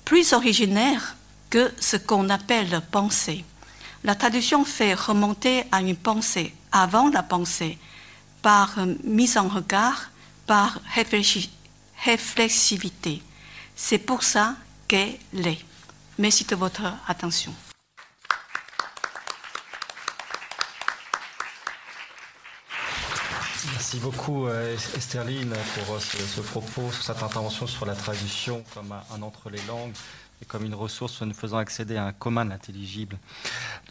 [0.08, 1.18] plus originaire
[1.50, 3.44] que ce qu'on appelle pensée.
[4.06, 7.78] La traduction fait remonter à une pensée avant la pensée,
[8.42, 10.10] par mise en regard,
[10.46, 13.22] par réflexivité.
[13.76, 14.56] C'est pour ça
[14.88, 15.64] qu'elle est.
[16.18, 17.54] Merci de votre attention.
[23.74, 29.22] Merci beaucoup euh, Estherline pour euh, ce, propos, cette intervention sur la traduction comme un,
[29.22, 29.94] entre les langues.
[30.42, 33.18] Et comme une ressource nous faisant accéder à un commun intelligible.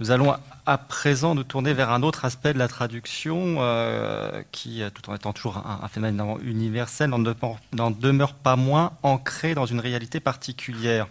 [0.00, 4.82] Nous allons à présent nous tourner vers un autre aspect de la traduction euh, qui,
[4.94, 10.20] tout en étant toujours un, phénomène universel, n'en demeure pas moins ancré dans une réalité
[10.20, 11.08] particulière.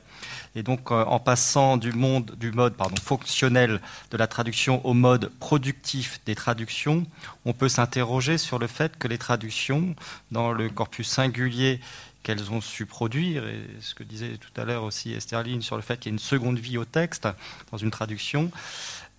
[0.55, 5.29] Et donc, euh, en passant du, monde, du mode fonctionnel de la traduction au mode
[5.39, 7.05] productif des traductions,
[7.43, 9.95] on peut s'interroger sur le fait que les traductions,
[10.31, 11.81] dans le corpus singulier
[12.25, 15.83] qu'elles ont su produire, et ce que disait tout à l'heure aussi Esterline sur le
[15.83, 17.27] fait qu'il y a une seconde vie au texte
[17.71, 18.49] dans une traduction,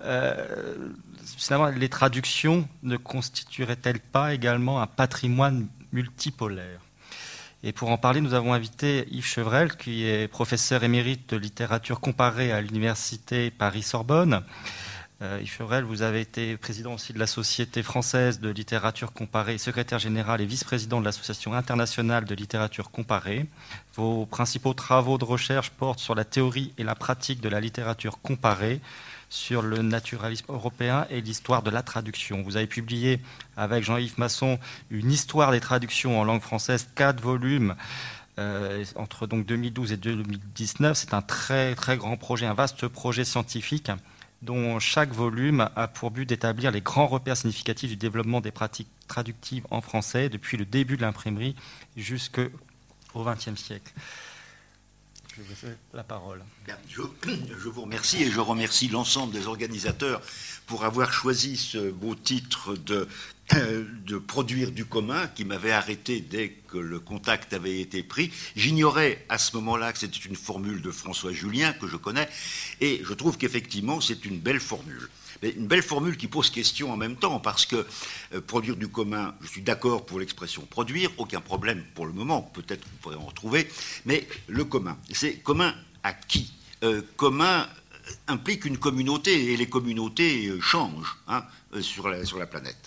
[0.02, 0.88] euh,
[1.38, 6.80] finalement, les traductions ne constitueraient-elles pas également un patrimoine multipolaire?
[7.62, 12.00] Et pour en parler, nous avons invité Yves Chevrel, qui est professeur émérite de littérature
[12.00, 14.42] comparée à l'université Paris-Sorbonne,
[15.22, 19.56] euh, Yves Chevrel, vous avez été président aussi de la Société française de littérature comparée,
[19.56, 23.46] secrétaire général et vice-président de l'Association internationale de littérature comparée.
[23.94, 28.20] Vos principaux travaux de recherche portent sur la théorie et la pratique de la littérature
[28.20, 28.80] comparée,
[29.28, 32.42] sur le naturalisme européen et l'histoire de la traduction.
[32.42, 33.20] Vous avez publié
[33.56, 34.58] avec Jean-Yves Masson
[34.90, 37.74] une histoire des traductions en langue française, quatre volumes.
[38.38, 43.24] Euh, entre donc 2012 et 2019, c'est un très très grand projet, un vaste projet
[43.24, 43.90] scientifique
[44.42, 48.88] dont chaque volume a pour but d'établir les grands repères significatifs du développement des pratiques
[49.08, 51.56] traductives en français depuis le début de l'imprimerie
[51.96, 52.48] jusqu'au
[53.14, 53.92] XXe siècle.
[55.36, 56.42] Je vous laisse la parole.
[56.88, 57.02] Je,
[57.58, 60.22] je, vous remercie et je remercie l'ensemble des organisateurs
[60.66, 63.06] pour avoir choisi ce beau titre de
[63.54, 68.30] de produire du commun qui m'avait arrêté dès que le contact avait été pris.
[68.56, 72.28] J'ignorais à ce moment-là que c'était une formule de François Julien que je connais
[72.80, 75.08] et je trouve qu'effectivement c'est une belle formule.
[75.42, 77.86] Mais une belle formule qui pose question en même temps parce que
[78.34, 82.42] euh, produire du commun, je suis d'accord pour l'expression produire, aucun problème pour le moment,
[82.42, 83.68] peut-être vous pourrez en retrouver,
[84.06, 86.52] mais le commun, c'est commun à qui?
[86.84, 87.68] Euh, Commun
[88.28, 91.44] implique une communauté et les communautés euh, changent hein,
[91.80, 92.85] sur la planète.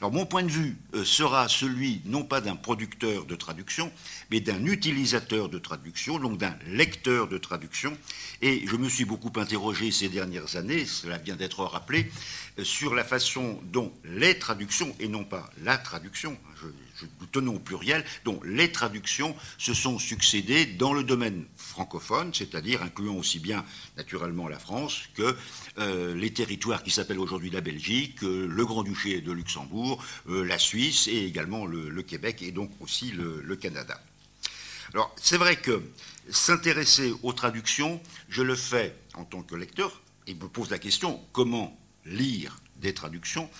[0.00, 3.92] Alors mon point de vue euh, sera celui non pas d'un producteur de traduction,
[4.30, 7.96] mais d'un utilisateur de traduction, donc d'un lecteur de traduction.
[8.42, 12.10] Et je me suis beaucoup interrogé ces dernières années, cela vient d'être rappelé,
[12.58, 16.68] euh, sur la façon dont les traductions, et non pas la traduction, je,
[17.20, 22.82] nous tenons au pluriel, dont les traductions se sont succédées dans le domaine francophone, c'est-à-dire
[22.82, 23.64] incluant aussi bien
[23.96, 25.36] naturellement la France que
[25.78, 30.58] euh, les territoires qui s'appellent aujourd'hui la Belgique, euh, le Grand-Duché de Luxembourg, euh, la
[30.58, 34.00] Suisse et également le, Québec et donc aussi le, le Canada.
[34.94, 35.82] Alors c'est vrai que
[36.30, 41.20] s'intéresser aux traductions, je le fais en tant que lecteur et me pose la question
[41.32, 43.50] comment lire des traductions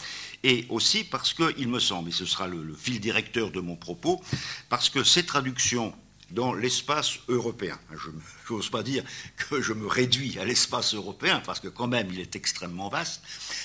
[0.44, 4.22] et aussi parce qu'il me semble, et ce sera le, fil directeur de mon propos,
[4.68, 5.94] parce que ces traductions
[6.30, 7.78] dans l'espace européen.
[7.90, 9.02] Je n'ose pas dire
[9.48, 13.22] que je me réduis à l'espace européen, parce que quand même il est extrêmement vaste,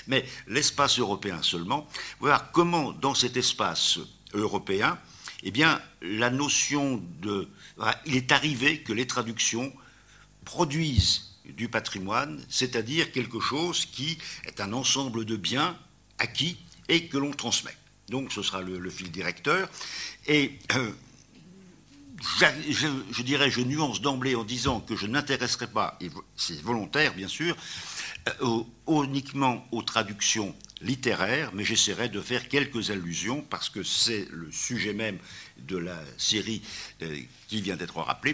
[0.08, 1.88] mais l'espace européen seulement,
[2.22, 4.00] voir comment dans cet espace
[4.34, 4.98] européen,
[5.44, 7.50] eh bien, la notion de...
[8.06, 9.74] Il est arrivé que les traductions
[10.46, 15.78] produisent du patrimoine, c'est-à-dire quelque chose qui est un ensemble de biens
[16.18, 16.58] acquis
[16.90, 17.76] et que l'on transmet.
[18.10, 19.70] Donc ce sera le, fil directeur.
[20.28, 20.92] Et euh,
[22.40, 27.28] je, dirais, je nuance d'emblée en disant que je n'intéresserai pas, et c'est volontaire bien
[27.28, 27.56] sûr,
[28.42, 34.52] euh, uniquement aux traductions littéraires, mais j'essaierai de faire quelques allusions parce que c'est le
[34.52, 35.18] sujet même
[35.58, 36.62] de la série
[37.02, 38.34] euh, qui vient d'être rappelée.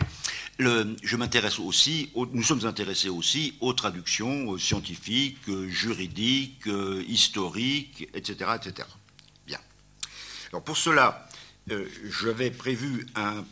[0.59, 6.69] je m'intéresse aussi, nous sommes intéressés aussi aux traductions scientifiques, juridiques,
[7.07, 8.87] historiques, etc., etc.
[9.47, 9.59] Bien.
[10.51, 11.29] Alors pour cela,
[11.71, 11.87] euh,
[12.21, 13.45] j'avais prévu un,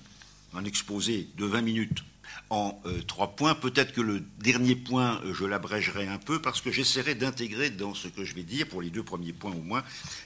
[0.66, 2.04] exposé de 20 minutes
[2.50, 3.56] en euh, trois points.
[3.56, 8.08] Peut-être que le dernier point, je l'abrégerai un peu parce que j'essaierai d'intégrer dans ce
[8.08, 9.84] que je vais dire, pour les deux premiers points au moins,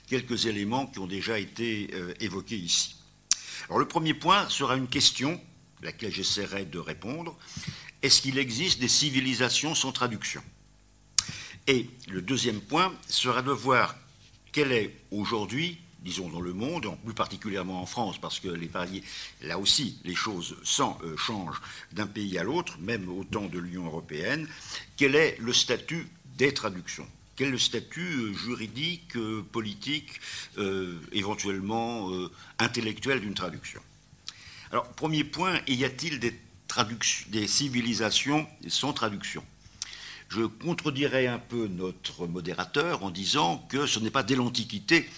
[0.07, 2.95] quelques éléments qui ont déjà été évoqués ici.
[3.67, 5.39] Alors le premier point sera une question,
[5.81, 7.37] à laquelle j'essaierai de répondre.
[8.01, 10.41] Est-ce qu'il existe des civilisations sans traduction?
[11.67, 13.95] Et le deuxième point sera de voir
[14.51, 18.69] quelle est aujourd'hui, disons dans le monde, plus particulièrement en France, parce que les
[19.41, 21.61] là aussi, les choses sans, euh, changent
[21.91, 24.47] d'un pays à l'autre, même au temps de l'Union européenne,
[24.97, 27.07] quel est le statut des traductions?
[27.35, 30.19] Quel est le statut euh, juridique, euh, politique,
[31.11, 32.09] éventuellement
[32.59, 33.81] intellectuel d'une traduction?
[34.71, 36.33] Alors, premier point, y a-t-il des,
[37.27, 39.43] des civilisations sans traduction?
[40.29, 45.09] Je contredirais un peu notre modérateur en disant que ce n'est pas dès l'Antiquité,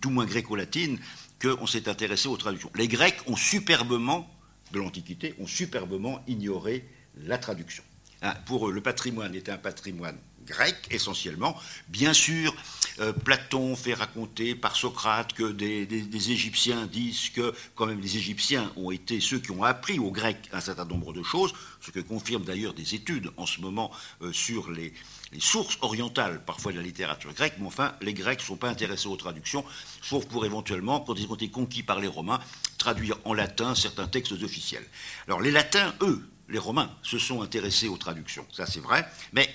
[0.00, 0.98] tout moins gréco-latine,
[1.40, 2.70] qu'on s'est intéressé aux traductions.
[2.74, 4.28] Les Grecs ont superbement,
[4.72, 6.84] de l'Antiquité, ont superbement ignoré
[7.16, 7.84] la traduction.
[8.22, 10.16] Hein, pour eux, le patrimoine était un patrimoine
[10.46, 11.56] grec essentiellement.
[11.88, 12.54] Bien sûr,
[13.00, 18.72] euh, Platon fait raconter par Socrate que des, Égyptiens disent que quand même les Égyptiens
[18.76, 22.00] ont été ceux qui ont appris aux Grecs un certain nombre de choses, ce que
[22.00, 23.90] confirment d'ailleurs des études en ce moment
[24.22, 24.92] euh, sur les,
[25.40, 29.08] sources orientales parfois de la littérature grecque, mais enfin les Grecs ne sont pas intéressés
[29.08, 29.64] aux traductions,
[30.02, 32.40] sauf pour éventuellement, quand ils ont été conquis par les Romains,
[32.78, 34.84] traduire en latin certains textes officiels.
[35.26, 39.48] Alors les Latins, eux, les Romains, se sont intéressés aux traductions, ça c'est vrai, mais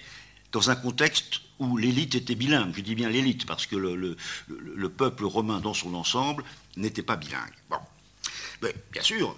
[0.51, 2.73] dans un contexte où l'élite était bilingue.
[2.75, 6.43] Je dis bien l'élite, parce que le, peuple romain dans son ensemble
[6.77, 7.53] n'était pas bilingue.
[7.69, 7.77] Bon.
[8.61, 9.37] Mais, bien sûr,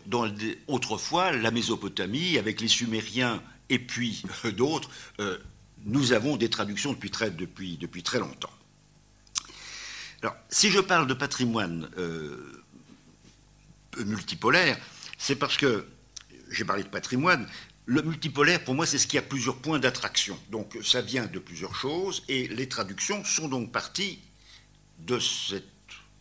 [0.67, 4.89] autrefois, la Mésopotamie, avec les Sumériens et puis euh, d'autres,
[5.19, 5.37] euh,
[5.85, 8.51] nous avons des traductions depuis très, longtemps.
[10.21, 12.63] Alors, si je parle de patrimoine euh,
[14.05, 14.77] multipolaire,
[15.17, 15.87] c'est parce que
[16.51, 17.47] j'ai parlé de patrimoine,
[17.85, 20.37] le multipolaire, pour moi, c'est ce qui a plusieurs points d'attraction.
[20.49, 24.19] Donc ça vient de plusieurs choses, et les traductions sont donc parties
[24.99, 25.65] de cet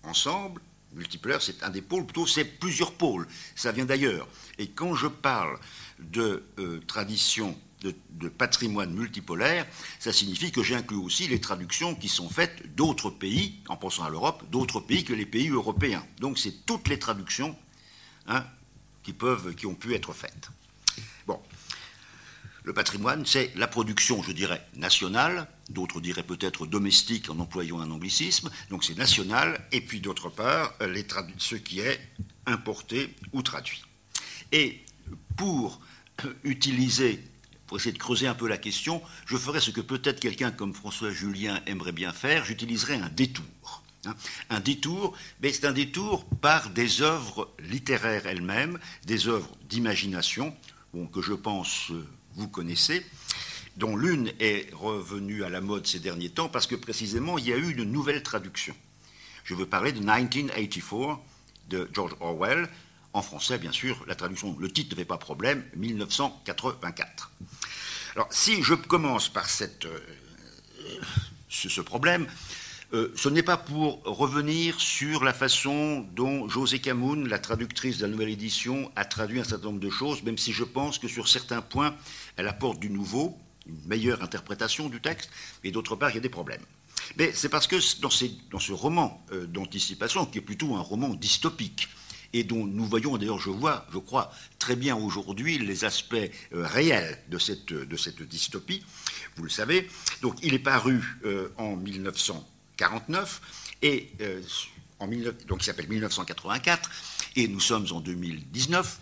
[0.03, 0.63] ensemble.
[0.93, 3.29] Multipolaire, c'est un des pôles, plutôt c'est plusieurs pôles.
[3.55, 4.27] Ça vient d'ailleurs.
[4.59, 5.59] Et quand je parle
[6.01, 9.67] de euh, tradition, de, patrimoine multipolaire,
[9.99, 14.11] ça signifie que j'inclus aussi les traductions qui sont faites d'autres pays, en pensant à
[14.11, 16.05] l'Europe, d'autres pays que les pays européens.
[16.19, 17.57] Donc c'est toutes les traductions
[18.27, 18.45] hein,
[19.03, 20.51] qui, peuvent, qui ont pu être faites.
[21.27, 21.41] Bon.
[22.63, 27.91] Le patrimoine, c'est la production, je dirais, nationale, d'autres diraient peut-être domestique en employant un
[27.91, 30.75] anglicisme, donc c'est national, et puis d'autre part,
[31.39, 31.99] ce qui est
[32.45, 33.83] importé ou traduit.
[34.53, 34.85] Et
[35.37, 35.81] pour
[36.45, 37.23] utiliser,
[37.71, 40.75] pour essayer de creuser un peu la question, je ferai ce que peut-être quelqu'un comme
[40.75, 43.85] François Julien aimerait bien faire, j'utiliserai un détour.
[44.07, 44.17] Hein.
[44.49, 50.53] Un détour, mais c'est un détour par des œuvres littéraires elles-mêmes, des œuvres d'imagination,
[51.13, 52.05] que je pense euh,
[52.35, 53.07] vous connaissez,
[53.77, 57.53] dont l'une est revenue à la mode ces derniers temps parce que précisément il y
[57.53, 58.75] a eu une nouvelle traduction.
[59.45, 61.21] Je veux parler de 1984
[61.69, 62.69] de George Orwell,
[63.13, 67.31] en français bien sûr, la traduction, le titre ne fait pas problème, 1984.
[68.15, 69.99] Alors si je commence par euh,
[71.49, 72.27] ce, problème,
[72.93, 78.03] euh, ce n'est pas pour revenir sur la façon dont José Camoun, la traductrice de
[78.03, 81.09] la nouvelle édition, a traduit un certain nombre de choses, même si je pense que
[81.09, 81.95] sur certains points,
[82.37, 85.31] elle apporte du nouveau, une meilleure interprétation du texte,
[85.63, 86.63] et d'autre part, il y a des problèmes.
[87.17, 91.89] Mais c'est parce que dans, ce roman euh, d'anticipation, qui est plutôt un roman dystopique,
[92.33, 96.31] et dont nous voyons d'ailleurs, je vois, je crois, très bien aujourd'hui les aspects euh,
[96.53, 98.85] réels de cette, de cette dystopie,
[99.37, 99.89] vous le savez.
[100.23, 101.03] Donc il est paru
[101.57, 102.47] en 1900.
[102.81, 104.41] 49, et, euh,
[104.99, 106.91] en donc il s'appelle 1984,
[107.37, 108.99] et nous sommes en 2019.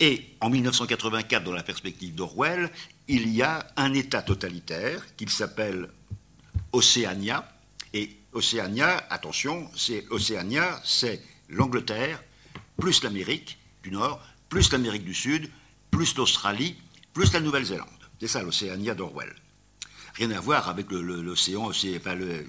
[0.00, 2.70] Et en 1984, dans la perspective d'Orwell,
[3.08, 5.88] il y a un État totalitaire qui s'appelle
[6.72, 7.50] Océania.
[7.94, 12.22] Et Océania, attention, c'est Océania, c'est l'Angleterre,
[12.78, 15.50] plus l'Amérique du Nord, plus l'Amérique du Sud,
[15.90, 16.76] plus l'Australie,
[17.12, 17.88] plus la Nouvelle-Zélande.
[18.20, 19.34] C'est ça l'Océania d'Orwell
[20.18, 21.70] rien à voir avec l'océan.
[21.70, 22.46] Enfin, le,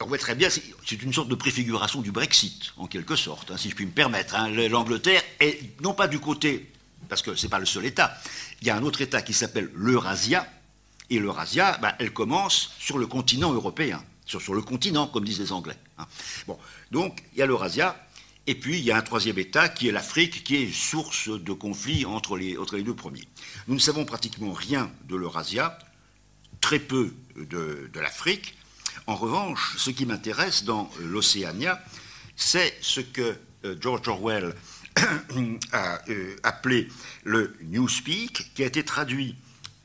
[0.00, 3.56] On voit très bien, c'est une sorte de préfiguration du Brexit, en quelque sorte, hein,
[3.56, 4.34] si je puis me permettre.
[4.34, 4.50] Hein.
[4.68, 6.70] L'Angleterre est non pas du côté,
[7.08, 8.16] parce que ce n'est pas le seul État,
[8.60, 10.46] il y a un autre État qui s'appelle l'Eurasia,
[11.08, 15.50] et l'Eurasia, ben, elle commence sur le continent européen, sur, le continent, comme disent les
[15.50, 15.76] Anglais.
[15.98, 16.06] Hein.
[16.92, 17.96] Donc, il y a l'Eurasia,
[18.50, 21.52] et puis il y a un troisième État qui est l'Afrique, qui est source de
[21.52, 23.28] conflits entre les, entre les deux premiers.
[23.68, 25.78] Nous ne savons pratiquement rien de l'Eurasia,
[26.60, 28.56] très peu de, l'Afrique.
[29.06, 31.80] En revanche, ce qui m'intéresse dans l'Océania,
[32.34, 34.52] c'est ce que euh, George Orwell
[35.72, 36.88] a euh, appelé
[37.22, 39.36] le Newspeak, qui a été traduit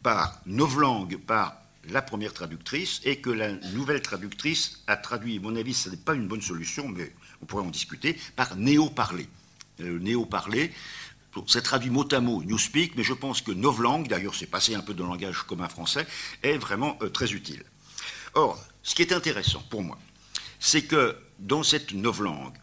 [0.01, 1.53] par Novlangue, par
[1.91, 5.97] la première traductrice, et que la nouvelle traductrice a traduit, à mon avis, ce n'est
[5.97, 7.13] pas une bonne solution, mais
[7.45, 9.29] on pourrait en discuter, par néo-parler.
[9.77, 10.71] Le néo-parler,
[11.45, 14.79] c'est traduit mot à mot Newspeak, mais je pense que Novlangue, d'ailleurs c'est passé un
[14.81, 16.07] peu dans le langage commun français,
[16.41, 17.63] est vraiment euh, très utile.
[18.33, 19.99] Or, ce qui est intéressant pour moi,
[20.59, 22.57] c'est que dans cette novlangue,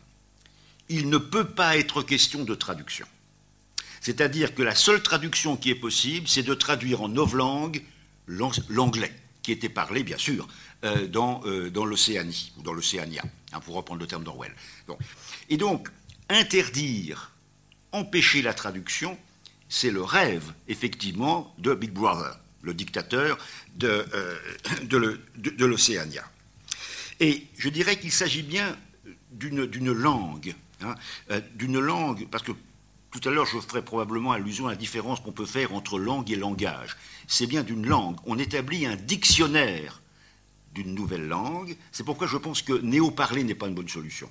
[0.89, 3.07] il ne peut pas être question de traduction.
[4.01, 7.85] C'est-à-dire que la seule traduction qui est possible, c'est de traduire en novlangue
[8.27, 10.49] l'anglais, qui était parlé, bien sûr,
[10.85, 13.23] euh, euh, dans, l'Océanie, ou dans l'Océania,
[13.53, 14.55] hein, pour reprendre le terme d'Orwell.
[15.49, 15.89] Et donc,
[16.29, 17.33] interdire
[17.93, 19.19] empêcher la traduction,
[19.69, 23.39] c'est le rêve, effectivement, de Big Brother, le dictateur
[23.77, 25.19] de, euh,
[25.59, 26.25] l'Océania.
[27.21, 28.77] Et je dirais qu'il s'agit bien
[29.31, 30.95] d'une langue, hein,
[31.31, 32.53] euh, d'une langue, parce que
[33.11, 36.31] tout à l'heure, je ferai probablement allusion à la différence qu'on peut faire entre langue
[36.31, 36.97] et langage.
[37.27, 38.17] C'est bien d'une langue.
[38.25, 40.02] On établit un dictionnaire
[40.73, 41.77] d'une nouvelle langue.
[41.91, 44.31] C'est pourquoi je pense que néo-parler n'est pas une bonne solution.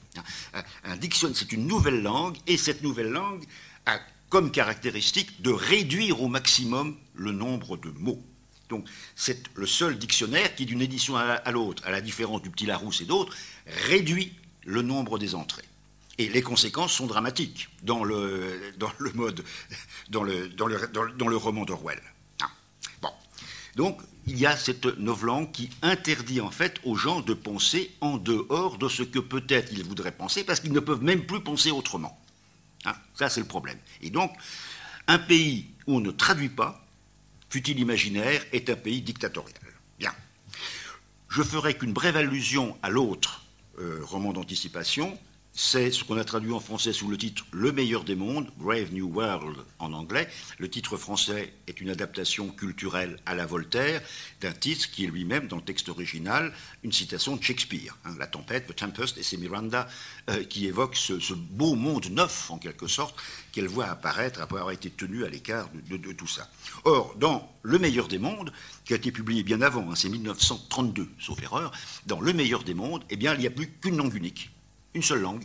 [0.83, 3.43] Un dictionnaire, c'est une nouvelle langue, et cette nouvelle langue
[3.85, 8.23] a comme caractéristique de réduire au maximum le nombre de mots.
[8.69, 12.65] Donc c'est le seul dictionnaire qui, d'une édition à l'autre, à la différence du Petit
[12.65, 13.35] Larousse et d'autres,
[13.87, 14.33] réduit
[14.65, 15.65] le nombre des entrées.
[16.17, 19.43] Et les conséquences sont dramatiques dans le, dans le mode,
[20.09, 20.79] dans le, dans le,
[21.17, 22.01] dans le roman d'Orwell.
[22.41, 22.49] Ah.
[23.01, 23.09] Bon.
[23.75, 28.17] Donc, il y a cette novlangue qui interdit en fait aux gens de penser en
[28.17, 31.71] dehors de ce que peut-être ils voudraient penser, parce qu'ils ne peuvent même plus penser
[31.71, 32.19] autrement.
[32.85, 33.77] Ah, ça, c'est le problème.
[34.01, 34.31] Et donc,
[35.07, 36.85] un pays où on ne traduit pas,
[37.49, 39.53] fut-il imaginaire, est un pays dictatorial.
[39.99, 40.13] Bien.
[41.29, 43.43] Je ferai qu'une brève allusion à l'autre
[43.79, 45.17] euh, roman d'anticipation,
[45.53, 48.93] c'est ce qu'on a traduit en français sous le titre Le meilleur des mondes, Brave
[48.93, 50.29] New World en anglais.
[50.59, 54.01] Le titre français est une adaptation culturelle à la Voltaire
[54.39, 57.97] d'un titre qui est lui-même, dans le texte original, une citation de Shakespeare.
[58.05, 59.89] Hein, la tempête, The Tempest, et c'est Miranda
[60.29, 63.21] euh, qui évoque ce, beau monde neuf, en quelque sorte,
[63.51, 66.49] qu'elle voit apparaître après avoir été tenue à l'écart de, tout ça.
[66.85, 68.53] Or, dans Le meilleur des mondes,
[68.85, 71.73] qui a été publié bien avant, hein, c'est 1932, sauf erreur,
[72.05, 74.49] dans Le meilleur des mondes, eh bien, il n'y a plus qu'une langue unique
[74.93, 75.43] une seule langue,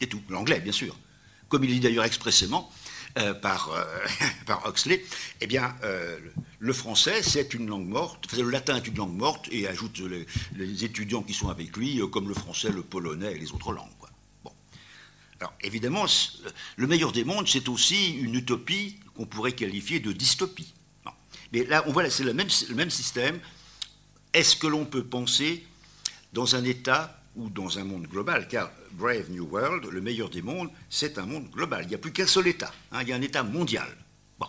[0.00, 0.20] et tout.
[0.28, 0.96] L'anglais, bien sûr.
[1.48, 2.70] Comme il dit d'ailleurs expressément
[3.18, 3.84] euh, par, euh,
[4.46, 5.04] par Huxley,
[5.40, 6.18] eh bien, euh,
[6.58, 10.00] le français, c'est une langue morte, le latin est une langue morte, et ajoute
[10.56, 13.88] les, étudiants qui sont avec lui, comme le français, le polonais et les autres langues.
[15.40, 16.06] Alors, évidemment,
[16.76, 20.72] le meilleur des mondes, c'est aussi une utopie qu'on pourrait qualifier de dystopie.
[21.52, 23.38] Mais là, on voit, c'est le même système.
[24.32, 25.66] Est-ce que l'on peut penser
[26.32, 30.42] dans un État ou dans un monde global, car Brave New World, le meilleur des
[30.42, 31.82] mondes, c'est un monde global.
[31.84, 33.88] Il n'y a plus qu'un seul État, hein, il y a un État mondial.
[34.38, 34.46] Bon.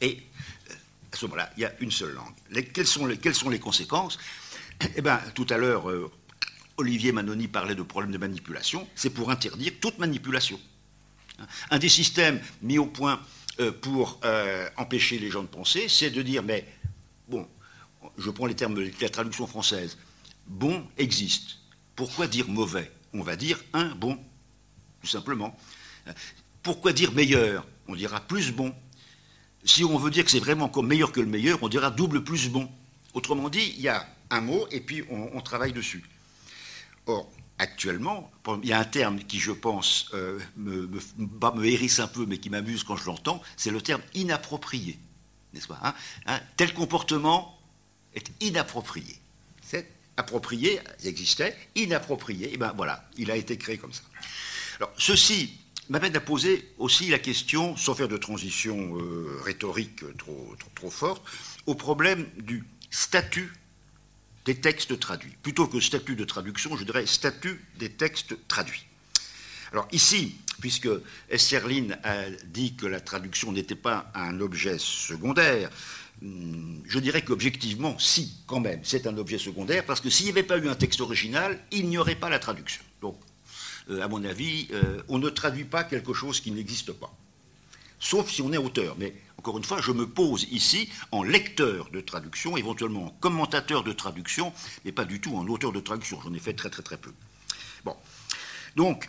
[0.00, 0.22] Et
[0.70, 0.74] euh,
[1.12, 2.32] à ce moment-là, il y a une seule langue.
[2.72, 4.18] quelles, sont les, conséquences?
[4.96, 6.10] Eh bien, tout à l'heure, euh,
[6.78, 8.88] Olivier Manoni parlait de problèmes de manipulation.
[8.94, 10.58] C'est pour interdire toute manipulation.
[11.70, 13.20] Un des systèmes mis au point
[13.60, 14.20] euh, pour
[14.76, 16.66] empêcher les gens de penser, c'est de dire, mais
[17.28, 17.46] bon,
[18.16, 19.98] je prends les termes de la traduction française,
[20.46, 21.59] bon existe
[22.00, 22.90] pourquoi dire mauvais?
[23.12, 24.18] On va dire un bon,
[25.02, 25.54] tout simplement.
[26.62, 27.66] Pourquoi dire meilleur?
[27.88, 28.74] On dira plus bon.
[29.64, 32.24] Si on veut dire que c'est vraiment encore meilleur que le meilleur, on dira double
[32.24, 32.70] plus bon.
[33.12, 36.02] Autrement dit, il y a un mot et puis on, travaille dessus.
[37.04, 38.30] Or, actuellement,
[38.62, 40.88] il y a un terme qui, je pense, euh, me,
[41.66, 44.98] hérisse un peu, mais qui m'amuse quand je l'entends, c'est le terme inapproprié.
[45.52, 45.94] N'est-ce pas hein?
[46.24, 46.40] Hein?
[46.56, 47.58] Tel comportement
[48.14, 49.18] est inapproprié.
[49.60, 54.02] C'est approprié existait, inapproprié, et bien voilà, il a été créé comme ça.
[54.78, 55.58] Alors, ceci
[55.88, 61.24] m'amène à poser aussi la question, sans faire de transition euh, rhétorique trop, forte,
[61.66, 63.52] au problème du statut
[64.44, 65.34] des textes traduits.
[65.42, 68.86] Plutôt que statut de traduction, je dirais statut des textes traduits.
[69.72, 70.88] Alors ici, puisque
[71.28, 75.70] Esserlin a dit que la traduction n'était pas un objet secondaire,
[76.22, 80.42] je dirais qu'objectivement, si, quand même, c'est un objet secondaire, parce que s'il n'y avait
[80.42, 82.82] pas eu un texte original, il n'y aurait pas la traduction.
[83.00, 83.18] Donc,
[83.88, 87.12] euh, à mon avis, euh, on ne traduit pas quelque chose qui n'existe pas.
[87.98, 88.96] Sauf si on est auteur.
[88.98, 93.82] Mais encore une fois, je me pose ici en lecteur de traduction, éventuellement en commentateur
[93.84, 94.52] de traduction,
[94.84, 96.20] mais pas du tout en auteur de traduction.
[96.22, 97.12] J'en ai fait très très très peu.
[97.84, 97.96] Bon.
[98.76, 99.08] Donc,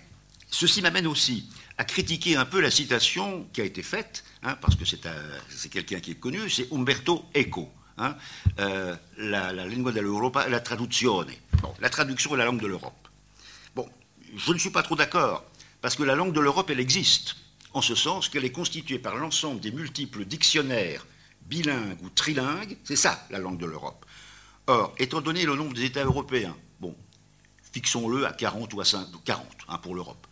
[0.49, 4.76] ceci m'amène aussi à critiquer un peu la citation qui a été faite, hein, parce
[4.76, 7.69] que c'est quelqu'un qui est connu, c'est Umberto Eco.
[7.97, 8.15] Hein,
[8.59, 11.32] euh, la, la lingua dell'Europa, la traduzione.
[11.80, 13.07] la traduction est la langue de l'Europe.
[13.76, 13.88] Bon,
[14.36, 15.43] je ne suis pas trop d'accord,
[15.82, 17.36] parce que la langue de l'Europe, elle existe,
[17.74, 21.05] en ce sens qu'elle est constituée par l'ensemble des multiples dictionnaires
[21.51, 24.05] bilingues ou trilingues, c'est ça la langue de l'Europe.
[24.67, 26.95] Or, étant donné le nombre des États européens, bon,
[27.74, 30.28] fixons-le à 40 ou à 50, 40 hein, pour l'Europe.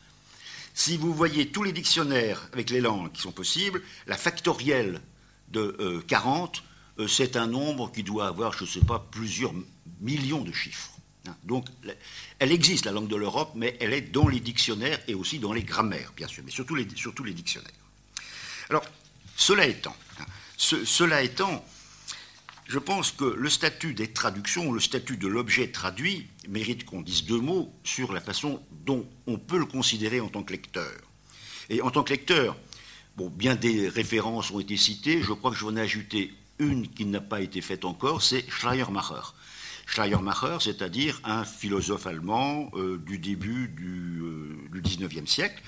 [0.79, 5.01] Si vous voyez tous les dictionnaires avec les langues qui sont possibles, la factorielle
[5.49, 6.63] de 40,
[6.97, 9.51] euh, euh, c'est un nombre qui doit avoir, je ne sais pas, plusieurs
[9.99, 10.91] millions de chiffres.
[11.27, 11.35] Hein.
[11.43, 11.65] Donc,
[12.39, 15.51] elle existe, la langue de l'Europe, mais elle est dans les dictionnaires et aussi dans
[15.51, 17.71] les grammaires, bien sûr, mais surtout les, les dictionnaires.
[18.69, 18.85] Alors,
[19.35, 20.25] cela étant, hein,
[20.57, 21.61] cela étant,
[22.69, 27.25] je pense que le statut des traductions, le statut de l'objet traduit, mérite qu'on dise
[27.25, 30.93] deux mots sur la façon dont on peut le considérer en tant que lecteur.
[31.69, 32.55] Et en tant que lecteur,
[33.17, 37.05] bien des références ont été citées, je crois que je vais en ajouter une qui
[37.05, 39.33] n'a pas été faite encore, c'est Schleiermacher.
[39.87, 44.21] Schleiermacher, c'est-à-dire un philosophe allemand euh, du début du,
[44.79, 45.63] XIXe euh, siècle,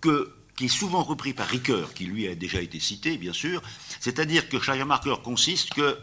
[0.00, 3.62] que qui est souvent repris par Ricoeur, qui lui a déjà été cité, bien sûr,
[3.98, 5.96] c'est-à-dire que Schleiermacher consiste que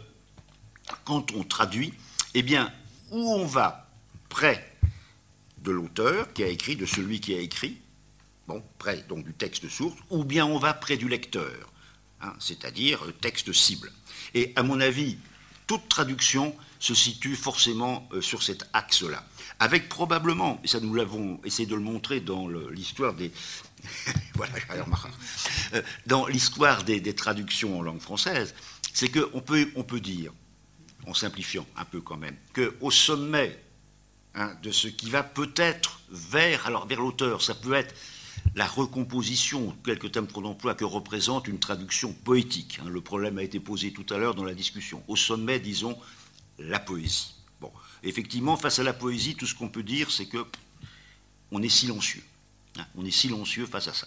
[1.04, 1.94] quand on traduit,
[2.34, 2.72] eh bien,
[3.12, 3.88] où on va
[4.28, 4.76] près
[5.58, 7.78] de l'auteur qui a écrit, de celui qui a écrit,
[8.48, 11.72] bon, près donc du texte source, ou bien on va près du lecteur,
[12.20, 13.92] hein, c'est-à-dire le texte cible.
[14.34, 15.18] Et à mon avis,
[15.68, 19.24] toute traduction se situe forcément euh, sur cet axe-là.
[19.60, 23.32] Avec probablement, et ça nous l'avons essayé de le montrer dans l'histoire des,
[24.34, 24.52] voilà,
[25.74, 28.54] euh, dans l'histoire des, traductions en langue française,
[28.92, 30.32] c'est qu'on peut, on peut dire,
[31.06, 33.58] en simplifiant un peu quand même, qu'au sommet
[34.34, 37.94] hein, de ce qui va peut-être vers, alors vers l'auteur, ça peut être
[38.54, 42.78] la recomposition, quelques thèmes qu'on emploie, que représente une traduction poétique.
[42.82, 42.88] Hein.
[42.88, 45.02] le problème a été posé tout à l'heure dans la discussion.
[45.08, 45.96] Au sommet, disons,
[46.58, 47.34] la poésie.
[47.60, 47.72] Bon,
[48.02, 50.44] effectivement, face à la poésie, tout ce qu'on peut dire, c'est que
[51.50, 52.22] on est silencieux.
[52.96, 54.06] On est silencieux face à ça.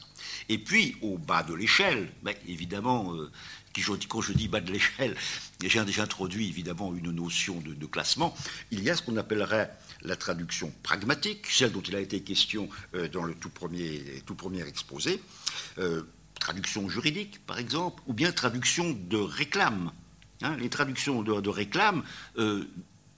[0.49, 3.31] Et puis, au bas de l'échelle, ben, évidemment, euh,
[4.07, 5.15] quand je dis bas de l'échelle,
[5.61, 8.35] j'ai déjà introduit évidemment une notion de, classement.
[8.71, 12.69] Il y a ce qu'on appellerait la traduction pragmatique, celle dont il a été question
[12.95, 15.21] euh, dans le tout premier, exposé,
[15.77, 16.03] euh,
[16.39, 19.91] traduction juridique par exemple, ou bien traduction de réclame.
[20.41, 22.03] Hein, les traductions de, réclame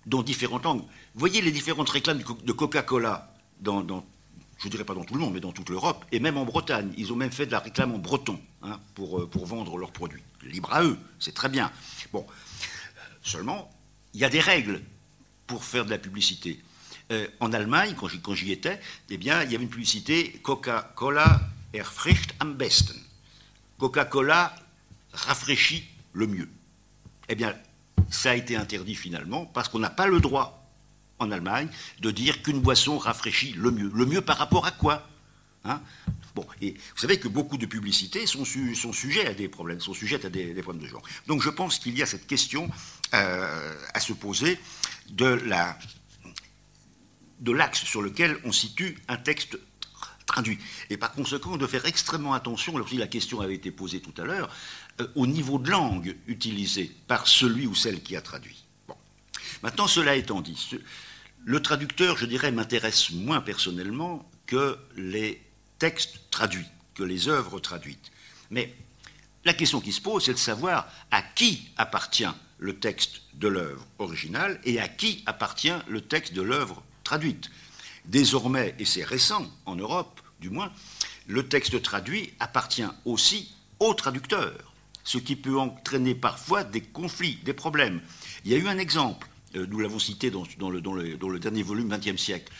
[0.05, 0.83] dans différents langues.
[1.15, 4.05] Voyez les différentes réclames de Coca-Cola dans
[4.63, 6.45] je ne dirais pas dans tout le monde, mais dans toute l'Europe, et même en
[6.45, 6.93] Bretagne.
[6.95, 10.23] Ils ont même fait de la réclame en breton hein, pour, pour vendre leurs produits.
[10.41, 11.69] Libre à eux, c'est très bien.
[12.13, 12.25] Bon,
[13.21, 13.69] seulement,
[14.13, 14.81] il y a des règles
[15.47, 16.61] pour faire de la publicité.
[17.11, 21.41] Euh, en Allemagne, quand j'y étais, eh bien, il y avait une publicité Coca-Cola
[21.73, 22.95] erfrischt am besten.
[23.79, 24.55] Coca-Cola
[25.11, 25.83] rafraîchit
[26.13, 26.49] le mieux.
[27.27, 27.53] Eh bien,
[28.09, 30.62] ça a été interdit finalement parce qu'on n'a pas le droit
[31.19, 31.67] en Allemagne
[32.01, 33.91] de dire qu'une boisson rafraîchit le mieux.
[33.93, 35.07] Le mieux par rapport à quoi
[35.63, 35.81] hein?
[36.35, 39.93] Bon, et vous savez que beaucoup de publicités sont, sont sujets à des problèmes, sont
[39.93, 41.03] sujettes à des, problèmes de genre.
[41.27, 42.69] Donc je pense qu'il y a cette question
[43.13, 44.57] euh, à se poser
[45.09, 45.77] de la
[47.39, 49.59] de l'axe sur lequel on situe un texte
[50.25, 50.57] traduit.
[50.89, 54.25] Et par conséquent, de faire extrêmement attention, lorsque la question avait été posée tout à
[54.25, 54.49] l'heure,
[55.01, 58.62] euh, au niveau de langue utilisé par celui ou celle qui a traduit.
[59.63, 60.69] Maintenant, cela étant dit,
[61.45, 65.41] le traducteur, je dirais, m'intéresse moins personnellement que les
[65.79, 68.11] textes traduits, que les œuvres traduites.
[68.51, 68.75] Mais
[69.45, 72.27] la question qui se pose, c'est de savoir à qui appartient
[72.59, 77.49] le texte de l'œuvre originale et à qui appartient le texte de l'œuvre traduite.
[78.05, 80.73] Désormais, et c'est récent en Europe du moins,
[81.25, 84.73] le texte traduit appartient aussi au traducteur,
[85.05, 88.01] ce qui peut entraîner parfois des conflits, des problèmes.
[88.43, 92.51] Il y a eu un exemple, nous l'avons cité dans, le, dernier volume, 20e siècle,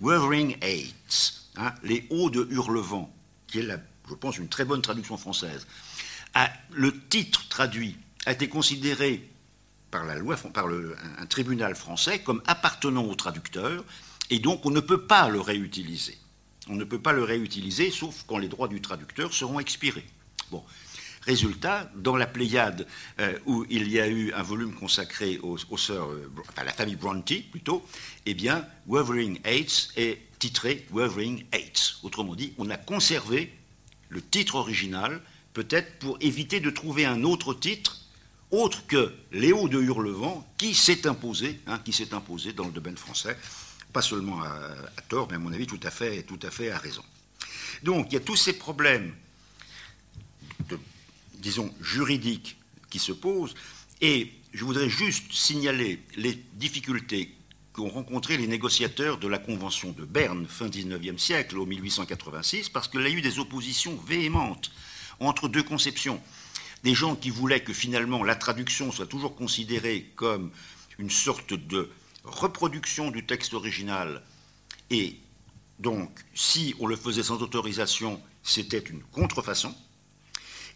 [0.00, 3.12] Wuthering Heights, Hein, les hauts de Hurlevent,
[3.48, 3.68] qui est,
[4.08, 5.66] je pense, une très bonne traduction française.
[6.70, 7.96] le titre traduit
[8.26, 9.28] a été considéré
[9.90, 13.84] par la loi, par un tribunal français comme appartenant au traducteur,
[14.30, 16.16] et donc on ne peut pas le réutiliser.
[16.68, 20.06] On ne peut pas le réutiliser, sauf quand les droits du traducteur seront expirés.
[20.52, 20.62] Bon.
[21.28, 22.86] Résultat, dans la Pléiade,
[23.20, 26.96] euh, où il y a eu un volume consacré aux, sœurs, euh, à la famille
[26.96, 27.84] Bronte plutôt,
[28.24, 31.98] eh bien, Wuthering Heights est titré Wuthering Heights.
[32.02, 33.52] Autrement dit, on a conservé
[34.08, 35.20] le titre original,
[35.52, 38.08] peut-être pour éviter de trouver un autre titre
[38.50, 42.96] autre que Léo de Hurlevent, qui s'est imposé, hein, qui s'est imposé dans le domaine
[42.96, 43.36] français,
[43.92, 46.78] pas seulement à, tort, mais à mon avis tout à fait, tout à fait à
[46.78, 47.04] raison.
[47.82, 49.12] Donc il y a tous ces problèmes,
[51.38, 52.58] disons juridiques,
[52.90, 53.54] qui se posent,
[54.00, 57.34] et je voudrais juste signaler les difficultés
[57.72, 62.88] qu'ont rencontré les négociateurs de la Convention de Berne fin 19e siècle, au 1886, parce
[62.88, 64.70] qu'il y a eu des oppositions véhémentes
[65.20, 66.20] entre deux conceptions.
[66.84, 70.50] Des gens qui voulaient que finalement la traduction soit toujours considérée comme
[70.98, 71.90] une sorte de
[72.24, 74.22] reproduction du texte original,
[74.90, 75.16] et
[75.78, 79.74] donc si on le faisait sans autorisation, c'était une contrefaçon.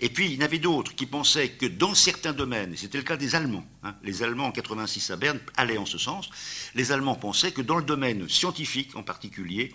[0.04, 2.98] Et puis, il y en avait d'autres qui pensaient que dans certains domaines, et c'était
[2.98, 6.28] le cas des Allemands, hein, les Allemands en 86 à Berne allaient en ce sens,
[6.74, 9.72] les Allemands pensaient que dans le domaine scientifique en particulier,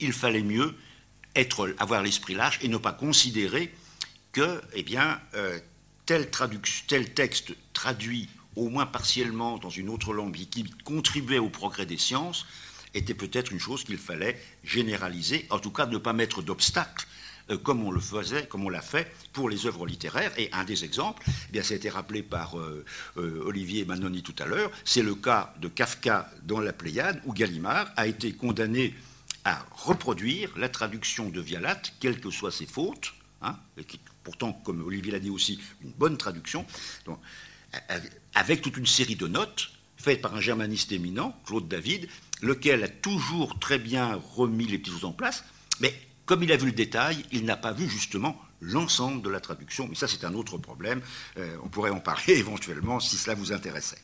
[0.00, 0.74] il fallait mieux
[1.78, 3.70] avoir l'esprit large et ne pas considérer
[4.32, 4.84] que, eh
[5.34, 5.58] euh,
[6.06, 6.30] tel,
[7.12, 12.46] texte traduit au moins partiellement dans une autre langue qui contribuait au progrès des sciences
[12.94, 17.06] était peut-être une chose qu'il fallait généraliser, en tout cas ne pas mettre d'obstacle
[17.50, 20.32] euh, comme on le faisait, comme on l'a fait pour les œuvres littéraires.
[20.36, 22.84] Et un des exemples, eh bien, ça a été rappelé par euh,
[23.16, 27.32] euh, Olivier Manoni tout à l'heure, c'est le cas de Kafka dans la Pléiade, où
[27.32, 28.94] Gallimard a été condamné
[29.44, 34.52] à reproduire la traduction de Vialat, quelles que soient ses fautes, hein, et qui, pourtant,
[34.52, 36.66] comme Olivier l'a dit aussi, une bonne traduction,
[38.34, 42.08] avec toute une série de notes faites par un germaniste éminent, Claude David,
[42.40, 45.44] lequel a toujours très bien remis les petits choses en place,
[45.80, 45.94] mais
[46.26, 49.86] comme il a vu le détail, il n'a pas vu justement l'ensemble de la traduction.
[49.88, 51.00] Mais ça, c'est un autre problème.
[51.38, 54.02] Euh, on pourrait en parler éventuellement si cela vous intéressait.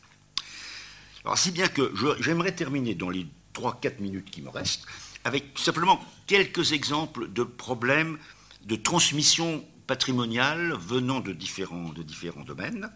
[1.24, 4.86] Alors, si bien que j'aimerais terminer dans les 3-4 minutes qui me restent
[5.24, 8.18] avec simplement quelques exemples de problèmes
[8.64, 11.92] de transmission patrimoniale venant de différents,
[12.46, 12.90] domaines.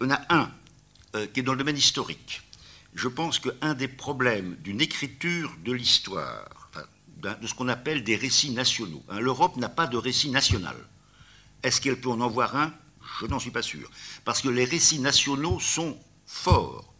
[0.00, 0.50] Il y en a un
[1.16, 2.42] euh, qui est dans le domaine historique.
[2.94, 6.59] Je pense qu'un des problèmes d'une écriture de l'histoire,
[7.20, 10.76] de ce qu'on appelle des récits nationaux, hein, l'Europe n'a pas de récit national.
[11.62, 12.72] Est-ce qu'elle peut en avoir un?
[13.20, 13.90] Je n'en suis pas sûr.
[14.24, 16.90] Parce que les récits nationaux sont forts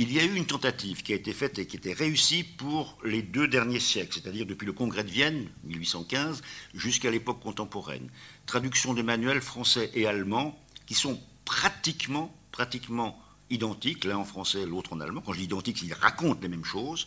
[0.00, 2.96] il y a eu une tentative qui a été faite et qui était réussie pour
[3.04, 6.40] les deux derniers siècles, c'est-à-dire depuis le Congrès de Vienne, 1815,
[6.72, 8.08] jusqu'à l'époque contemporaine.
[8.46, 12.34] Traduction de manuels français et allemands qui sont pratiquement,
[13.50, 15.20] identiques, l'un en français, l'autre en allemand.
[15.20, 17.06] Quand je dis identiques, ils racontent les mêmes choses,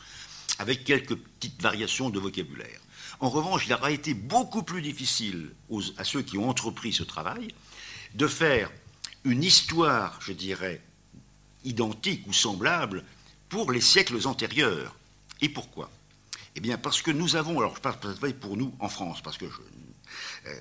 [0.64, 2.80] avec quelques petites variations de vocabulaire.
[3.20, 5.52] En revanche, il aura été beaucoup plus difficile
[5.98, 7.50] à ceux qui ont entrepris ce travail
[8.16, 8.72] de faire
[9.26, 10.82] une histoire, je dirais,
[11.66, 13.04] identiques ou semblables
[13.50, 14.96] pour les siècles antérieurs.
[15.42, 15.92] Et pourquoi?
[16.56, 17.98] Eh bien parce que nous avons, alors je parle
[18.40, 20.56] pour nous en France, parce que euh,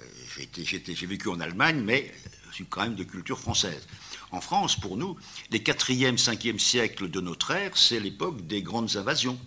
[0.65, 2.13] j'ai vécu en Allemagne, mais
[2.51, 3.87] je suis quand même de culture française.
[4.33, 5.17] En France, pour nous,
[5.51, 9.39] les 4e, 5e siècles de notre ère, c'est l'époque des grandes invasions,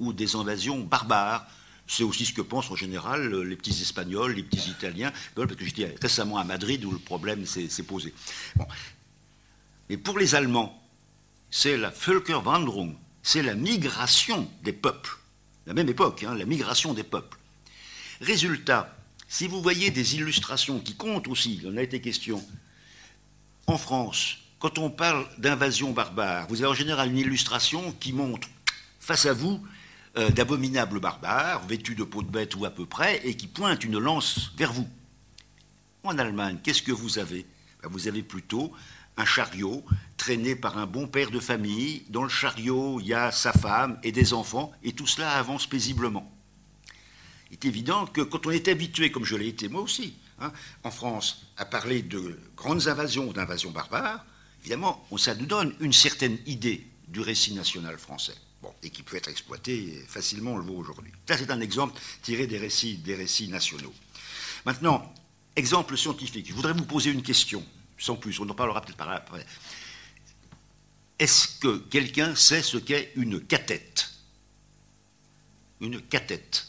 [0.00, 1.46] ou des invasions barbares.
[1.86, 5.64] C'est aussi ce que pensent en général les petits Espagnols, les petits Italiens, parce que
[5.64, 8.12] j'étais récemment à Madrid où le problème s'est posé.
[9.88, 10.80] Mais pour les Allemands,
[11.50, 15.16] c'est la Völkerwanderung, c'est la migration des peuples.
[15.66, 17.38] La même époque, hein, la migration des peuples.
[18.20, 18.96] Résultat,
[19.28, 22.44] si vous voyez des illustrations qui comptent aussi, il en a été question,
[23.66, 28.48] en France, quand on parle d'invasion barbare, vous avez en général une illustration qui montre
[29.00, 29.60] face à vous
[30.16, 33.84] euh, d'abominables barbares, vêtus de peau de bête ou à peu près, et qui pointe
[33.84, 34.88] une lance vers vous.
[36.02, 37.46] En Allemagne, qu'est-ce que vous avez?
[37.82, 38.72] Ben, Vous avez plutôt
[39.16, 39.84] un chariot
[40.16, 42.04] traîné par un bon père de famille.
[42.08, 45.66] Dans le chariot, il y a sa femme et des enfants, et tout cela avance
[45.66, 46.30] paisiblement.
[47.50, 50.52] Il est évident que quand on est habitué, comme je l'ai été moi aussi, hein,
[50.84, 54.24] en France, à parler de grandes invasions, d'invasions barbares,
[54.60, 58.36] évidemment, ça nous donne une certaine idée du récit national français.
[58.62, 61.12] Bon, et qui peut être exploité facilement, on le voit aujourd'hui.
[61.26, 63.94] Ça, c'est un exemple tiré des récits, nationaux.
[64.66, 65.14] Maintenant,
[65.56, 66.48] exemple scientifique.
[66.48, 67.64] Je voudrais vous poser une question
[67.98, 68.38] sans plus.
[68.40, 69.46] On en parlera peut-être par après.
[71.18, 74.10] Est-ce que quelqu'un sait ce qu'est une cathète
[75.80, 76.66] Une cathète.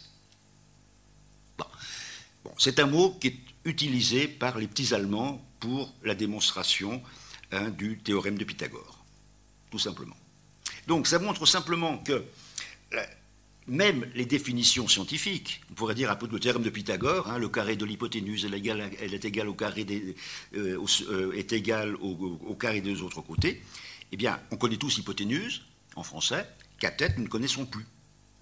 [1.57, 2.51] Bon.
[2.57, 7.01] c'est un mot qui est utilisé par les petits Allemands pour la démonstration
[7.51, 9.05] hein, du théorème de Pythagore,
[9.69, 10.15] tout simplement.
[10.87, 12.23] Donc ça montre simplement que
[13.67, 17.47] même les définitions scientifiques, on pourrait dire un peu le théorème de Pythagore, hein, le
[17.47, 20.15] carré de l'hypoténuse est égal au carré des,
[20.55, 23.61] euh, euh, égal au, carré des autres côtés.
[24.11, 25.63] Eh bien, on connaît tous hypoténuse
[25.95, 26.45] en français,
[26.79, 27.85] cathète nous ne connaissons plus,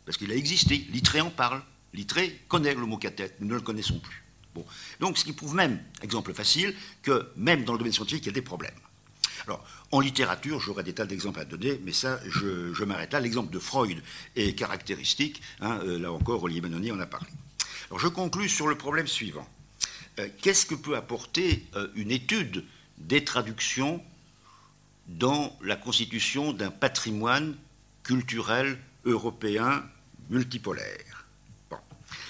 [0.05, 0.87] parce qu'il a existé.
[0.91, 1.61] Littré en parle.
[1.93, 4.23] Littré connaît le mot cathète, nous ne le connaissons plus.
[4.99, 8.31] Donc, ce qui prouve même, exemple facile, que même dans le domaine scientifique, il y
[8.31, 8.71] a des problèmes.
[9.45, 13.19] Alors, en littérature, j'aurais des tas d'exemples à donner, mais ça, je, m'arrête là.
[13.19, 14.01] L'exemple de Freud
[14.35, 15.41] est caractéristique.
[15.61, 17.27] Hein, euh, là encore, Olivier Benoni en a parlé.
[17.89, 19.47] Alors, je conclus sur le problème suivant.
[20.19, 22.65] Euh, qu'est-ce que peut apporter euh, une étude
[22.97, 24.03] des traductions
[25.07, 27.55] dans la constitution d'un patrimoine
[28.03, 29.83] culturel européen
[30.29, 31.08] multipolaire?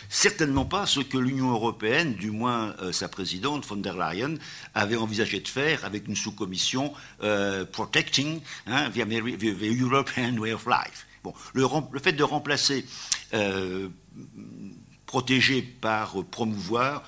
[0.09, 4.35] Certainement pas ce que l'Union européenne, du moins euh, sa présidente von der Leyen,
[4.73, 11.05] avait envisagé de faire avec une sous-commission euh, Protecting hein, the, European Way of Life.
[11.53, 11.67] Le,
[11.99, 12.85] fait de remplacer
[13.33, 13.89] euh,
[15.05, 17.03] protéger par promouvoir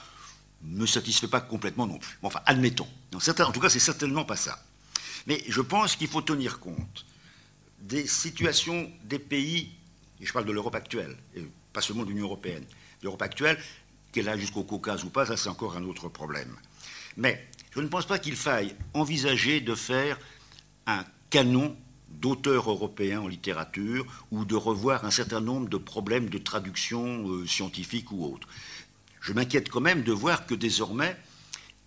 [0.64, 2.20] ne me satisfait pas complètement non plus.
[2.22, 2.88] enfin, admettons.
[3.14, 4.64] en tout cas, c'est certainement pas ça.
[5.26, 7.06] Mais je pense qu'il faut tenir compte
[7.80, 9.72] des situations des pays,
[10.20, 11.44] et je parle de l'Europe actuelle, et
[11.74, 12.66] pas seulement de l'Union européenne,
[13.02, 13.58] l'Europe actuelle,
[14.12, 16.56] qu'elle a jusqu'au Caucase ou pas, ça c'est encore un autre problème.
[17.18, 20.20] Mais je ne pense pas qu'il faille envisager de faire
[20.88, 21.76] un canon
[22.10, 27.48] d'auteurs européens en littérature ou de revoir un certain nombre de problèmes de traduction euh,
[27.48, 28.48] scientifique ou autre.
[29.22, 31.16] Je m'inquiète quand même de voir que désormais,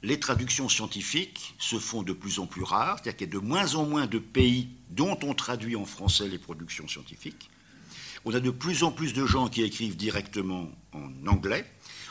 [0.03, 3.47] les traductions scientifiques se font de plus en plus rares, c'est-à-dire qu'il y a de
[3.47, 7.51] moins en moins de pays dont on traduit en français les productions scientifiques
[8.25, 11.65] On a de plus en plus de gens qui écrivent directement en anglais.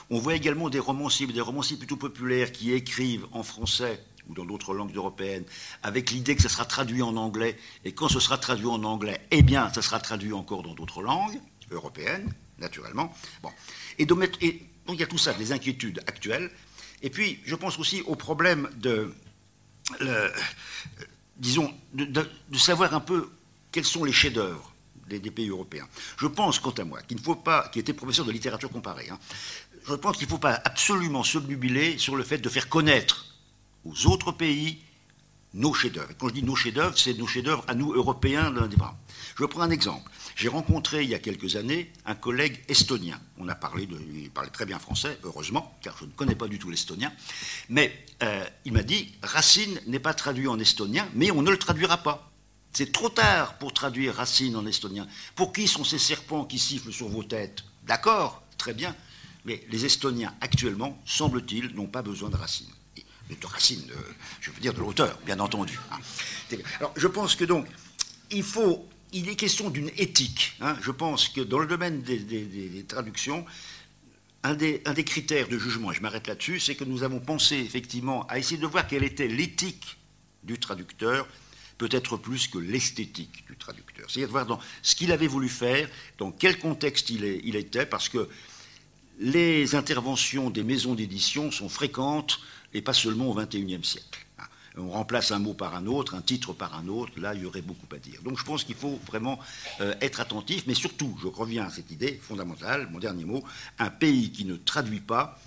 [0.10, 4.46] On voit également des romanciers, des romanciers plutôt populaires qui écrivent en français ou dans
[4.46, 5.44] d'autres langues européennes,
[5.82, 9.20] avec l'idée que ça sera traduit en anglais, et quand ce sera traduit en anglais,
[9.32, 11.40] eh bien, ça sera traduit encore dans d'autres langues
[11.72, 13.14] européennes, naturellement.
[13.42, 13.50] Bon.
[13.98, 16.52] Et, donc, il y a tout ça, des inquiétudes actuelles.
[17.02, 19.14] Et puis, je pense aussi au problème de,
[21.38, 23.30] disons, de, savoir un peu
[23.72, 24.73] quels sont les chefs-d'œuvre
[25.08, 25.88] des, pays européens.
[26.18, 29.10] Je pense, quant à moi, qu'il ne faut pas, qui était professeur de littérature comparée,
[29.10, 29.20] hein,
[29.88, 33.26] je pense qu'il ne faut pas absolument s'obnubiler sur le fait de faire connaître
[33.86, 34.80] aux autres pays
[35.54, 36.10] nos chefs-d'œuvre.
[36.18, 38.54] Quand je dis nos chefs-d'œuvre, c'est nos chefs-d'œuvre à nous, Européens.
[39.38, 40.12] Je prends un exemple.
[40.36, 43.20] J'ai rencontré il y a quelques années un collègue estonien.
[43.38, 46.48] On a parlé de, il parlait très bien français, heureusement, car je ne connais pas
[46.48, 47.12] du tout l'estonien.
[47.70, 51.58] Mais euh, il m'a dit Racine n'est pas traduit en estonien, mais on ne le
[51.58, 52.33] traduira pas.
[52.74, 55.08] C'est trop tard pour traduire Racine en estonien.
[55.36, 57.64] Pour qui sont ces serpents qui sifflent sur vos têtes?
[57.86, 58.96] D'accord, très bien.
[59.46, 62.70] Mais les Estoniens, actuellement, semble-t-il, n'ont pas besoin de Racine
[63.42, 63.82] de racine,
[64.42, 65.80] je veux dire de l'auteur, bien entendu.
[65.92, 65.98] Hein.
[66.80, 67.68] Alors, je pense que donc,
[68.32, 68.44] il
[69.12, 70.54] il est question d'une éthique.
[70.60, 70.76] Hein.
[70.82, 73.46] Je pense que dans le domaine des, traductions,
[74.44, 78.26] un des, critères de jugement, et je m'arrête là-dessus, c'est que nous avons pensé effectivement
[78.28, 79.98] à essayer de voir quelle était l'éthique
[80.44, 81.28] du traducteur,
[81.78, 84.10] peut-être plus que l'esthétique du traducteur.
[84.10, 88.10] C'est-à-dire de voir dans ce qu'il avait voulu faire, dans quel contexte il, était, parce
[88.10, 88.30] que
[89.20, 92.40] les interventions des maisons d'édition sont fréquentes
[92.74, 94.26] et pas seulement au XXIe siècle.
[94.76, 97.46] On remplace un mot par un autre, un titre par un autre, là, il y
[97.46, 98.24] aurait beaucoup à dire.
[98.24, 99.40] Donc je pense qu'il faut vraiment
[99.82, 103.44] euh, être attentif, mais surtout, je reviens à cette idée fondamentale, mon dernier mot,
[103.78, 105.40] un pays qui ne traduit pas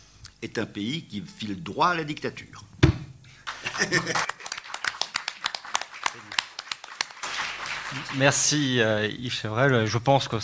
[0.43, 2.65] est un pays qui file droit à la dictature.
[8.17, 9.87] Merci euh, Yves Chevrel.
[9.87, 10.37] Je pense que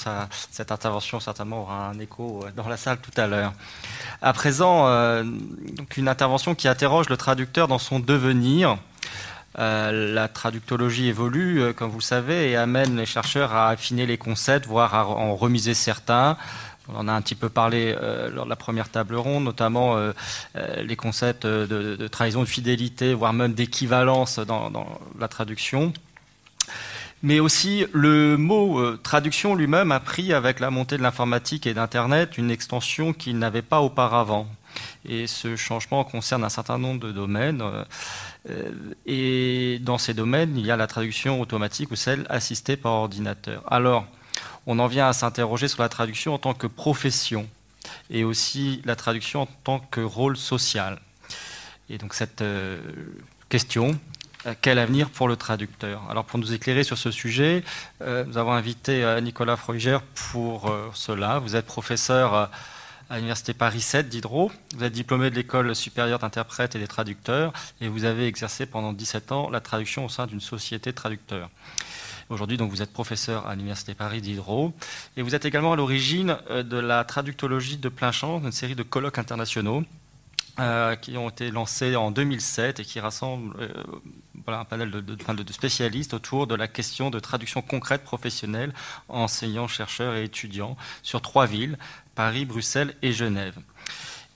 [0.51, 3.53] cette intervention certainement aura un écho euh, dans la salle tout à l'heure.
[4.21, 5.25] À présent, euh,
[5.97, 8.77] une intervention qui interroge le traducteur dans son devenir.
[9.57, 14.67] la traductologie évolue, comme vous le savez, et amène les chercheurs à affiner les concepts,
[14.67, 16.37] voire à en remiser certains.
[16.89, 17.95] On en a un petit peu parlé
[18.33, 19.97] lors de la première table ronde, notamment
[20.55, 24.71] les concepts de, trahison de fidélité, voire même d'équivalence dans,
[25.19, 25.93] la traduction
[27.23, 31.75] mais aussi le mot euh, traduction lui-même a pris avec la montée de l'informatique et
[31.75, 34.49] d'Internet une extension qu'il n'avait pas auparavant.
[35.07, 37.62] Et ce changement concerne un certain nombre de domaines.
[38.49, 38.73] Euh,
[39.07, 43.62] et dans ces domaines, il y a la traduction automatique ou celle assistée par ordinateur.
[43.70, 44.07] Alors,
[44.66, 47.49] on en vient à s'interroger sur la traduction en tant que profession
[48.11, 51.01] et aussi la traduction en tant que rôle social.
[51.91, 52.81] Et donc cette euh,
[53.49, 53.95] question, euh,
[54.61, 56.03] quel avenir pour le traducteur?
[56.11, 57.62] Alors pour nous éclairer sur ce sujet,
[58.01, 61.38] euh, nous avons invité euh, Nicolas Freuger pour cela.
[61.38, 64.51] Vous êtes professeur à l'Université Paris 7 d'Hydro.
[64.76, 68.93] Vous êtes diplômé de l'École supérieure d'interprètes et des traducteurs et vous avez exercé pendant
[68.93, 71.49] 17 ans la traduction au sein d'une société de traducteurs.
[72.28, 74.72] Aujourd'hui, donc, vous êtes professeur à l'Université Paris Diderot
[75.16, 78.82] et vous êtes également à l'origine de la traductologie de plein champ, une série de
[78.82, 79.84] colloques internationaux
[80.59, 83.72] euh, qui ont été lancés en 2007 et qui rassemblent euh,
[84.47, 88.74] un panel de, spécialistes autour de la question de traduction concrète professionnelle
[89.09, 91.78] enseignants, chercheurs et étudiants sur trois villes,
[92.14, 93.57] Paris, Bruxelles et Genève.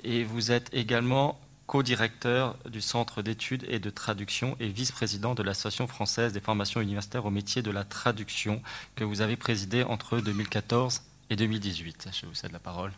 [0.04, 5.86] Et vous êtes également co-directeur du Centre d'études et de traduction et vice-président de l'Association
[5.86, 8.62] française des formations universitaires au métier de la traduction
[8.94, 12.08] que vous avez présidé entre 2014 et 2018.
[12.18, 12.92] Je vous cède la parole.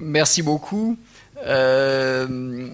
[0.00, 0.98] Merci beaucoup.
[1.44, 2.68] Euh,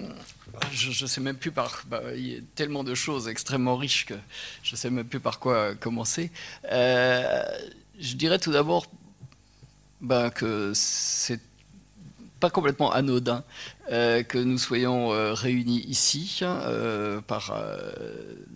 [0.71, 1.83] je ne sais même plus par.
[1.89, 4.15] Bah, il y a tellement de choses extrêmement riches que
[4.63, 6.31] je ne sais même plus par quoi commencer.
[6.71, 7.43] Euh,
[7.99, 8.87] je dirais tout d'abord
[10.01, 11.41] bah, que c'est
[12.51, 13.45] complètement anodin
[13.91, 17.55] euh, que nous soyons euh, réunis ici euh, par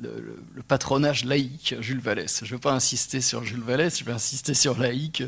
[0.01, 0.37] le,
[0.67, 2.41] patronage laïque Jules Vallès.
[2.41, 5.23] Je ne veux pas insister sur Jules Vallès, je vais insister sur laïque.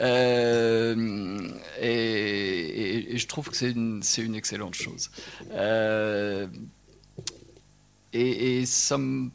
[0.00, 0.94] Et,
[3.16, 5.10] je trouve que c'est une, excellente chose.
[8.12, 9.30] Et, ça me.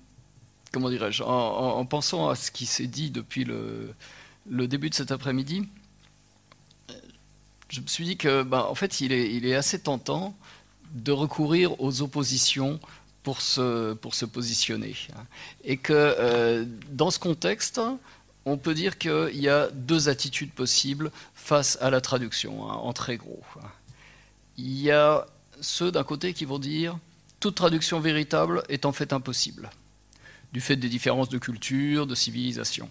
[0.72, 3.96] Comment dirais-je en, en, pensant à ce qui s'est dit depuis le
[4.68, 5.68] début de cet après-midi,
[7.74, 10.36] je me suis dit que, ben, en fait, il est, assez tentant
[10.92, 12.80] de recourir aux oppositions
[13.24, 14.96] pour se, pour se positionner.
[15.64, 17.82] Et que euh, dans ce contexte,
[18.46, 22.94] on peut dire qu'il y a deux attitudes possibles face à la traduction, hein, en
[22.94, 23.42] très gros.
[24.58, 25.26] Il y a
[25.60, 27.00] ceux d'un côté qui vont dire
[27.40, 29.72] toute traduction véritable est en fait impossible,
[30.52, 32.88] du fait des différences de culture, de civilisation.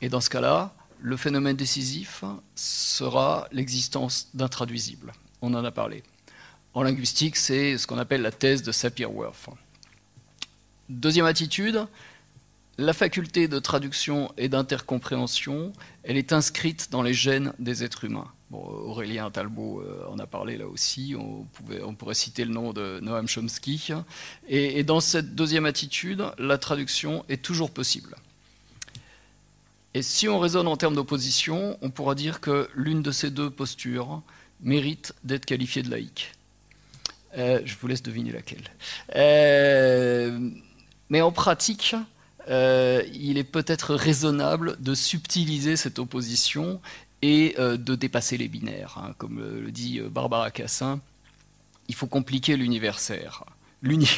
[0.00, 2.24] Et dans ce cas-là, le phénomène décisif
[2.54, 5.12] sera l'existence d'intraduisibles.
[5.42, 6.02] On en a parlé.
[6.74, 9.48] En linguistique, c'est ce qu'on appelle la thèse de Sapir-Whorf.
[10.88, 11.86] Deuxième attitude,
[12.78, 15.72] la faculté de traduction et d'intercompréhension,
[16.02, 18.30] elle est inscrite dans les gènes des êtres humains.
[18.50, 21.44] Aurélien Talbot euh, en a parlé là aussi, on,
[21.94, 23.90] pourrait citer le nom de Noam Chomsky.
[24.48, 28.16] et dans cette deuxième attitude, la traduction est toujours possible.
[29.94, 33.50] Et si on raisonne en termes d'opposition, on pourra dire que l'une de ces deux
[33.50, 34.22] postures
[34.60, 36.32] mérite d'être qualifiée de laïque.
[37.36, 38.64] Euh, je vous laisse deviner laquelle.
[39.16, 40.50] Euh,
[41.08, 41.94] mais en pratique,
[42.48, 46.80] euh, il est peut-être raisonnable de subtiliser cette opposition
[47.20, 48.96] et de dépasser les binaires.
[48.98, 49.12] Hein.
[49.18, 51.00] comme le dit Barbara Cassin,
[51.88, 53.42] il faut compliquer l'universaire.
[53.82, 54.08] L'uni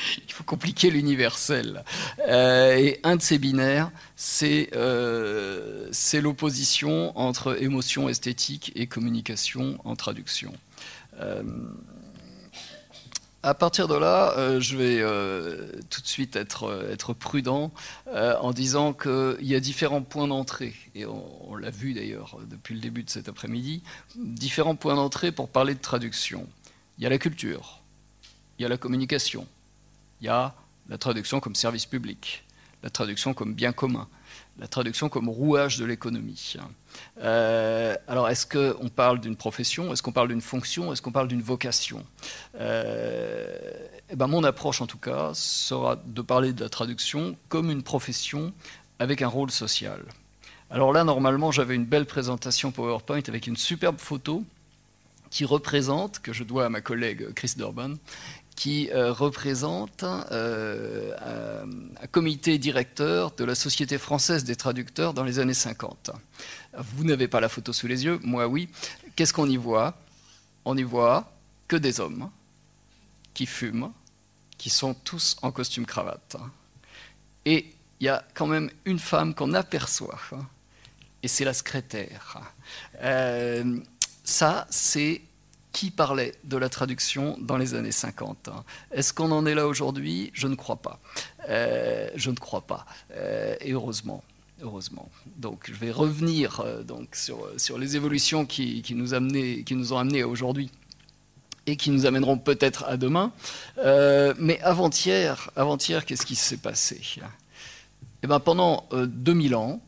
[0.26, 1.84] il faut compliquer l'universel.
[2.28, 9.96] Euh, et un de ces binaires, c'est euh, l'opposition entre émotion esthétique et communication en
[9.96, 10.52] traduction.
[11.20, 11.42] Euh,
[13.42, 14.98] à partir de là, je vais
[15.88, 17.72] tout de suite être prudent
[18.14, 22.80] en disant qu'il y a différents points d'entrée, et on l'a vu d'ailleurs depuis le
[22.80, 23.82] début de cet après-midi,
[24.14, 26.46] différents points d'entrée pour parler de traduction.
[26.98, 27.80] Il y a la culture,
[28.58, 29.46] il y a la communication,
[30.20, 30.54] il y a
[30.88, 32.44] la traduction comme service public,
[32.82, 34.08] la traduction comme bien commun,
[34.58, 36.56] la traduction comme rouage de l'économie.
[37.22, 39.92] Euh, alors, est-ce qu'on parle d'une profession?
[39.92, 40.92] Est-ce qu'on parle d'une fonction?
[40.92, 42.04] Est-ce qu'on parle d'une vocation?
[42.58, 43.56] Euh,
[44.10, 47.82] eh ben, Mon approche, en tout cas, sera de parler de la traduction comme une
[47.82, 48.52] profession
[48.98, 50.02] avec un rôle social.
[50.68, 54.44] Alors là, normalement, j'avais une belle présentation PowerPoint avec une superbe photo
[55.30, 57.94] qui représente, que je dois à ma collègue Chris Durban,
[58.60, 61.16] qui euh, représente euh,
[61.98, 66.10] un, comité directeur de la Société française des traducteurs dans les années 50.
[66.76, 68.68] Vous n'avez pas la photo sous les yeux, moi oui.
[69.16, 69.96] Qu'est-ce qu'on y voit?
[70.66, 71.32] On y voit
[71.68, 72.28] que des hommes
[73.32, 73.92] qui fument,
[74.58, 76.36] qui sont tous en costume cravate.
[77.46, 77.64] Et
[77.98, 80.20] il y a quand même une femme qu'on aperçoit,
[81.22, 82.42] et c'est la secrétaire.
[83.00, 83.80] Euh,
[84.22, 85.22] ça, c'est
[85.72, 88.48] qui parlait de la traduction dans les années 50.
[88.48, 88.64] Hein.
[88.92, 90.30] Est-ce qu'on en est là aujourd'hui?
[90.34, 91.00] Je ne crois pas.
[91.48, 92.86] Euh, je ne crois pas.
[93.12, 94.22] Euh, et heureusement.
[94.62, 95.08] Heureusement.
[95.36, 99.74] Donc, je vais revenir euh, donc, sur, sur les évolutions qui, qui, nous amené, qui
[99.74, 100.70] nous ont amenés à aujourd'hui
[101.66, 103.32] et qui nous amèneront peut-être à demain.
[104.38, 107.00] mais avant-hier, avant-hier qu'est-ce qui s'est passé?
[108.22, 109.80] Eh ben, Pendant 2000 ans,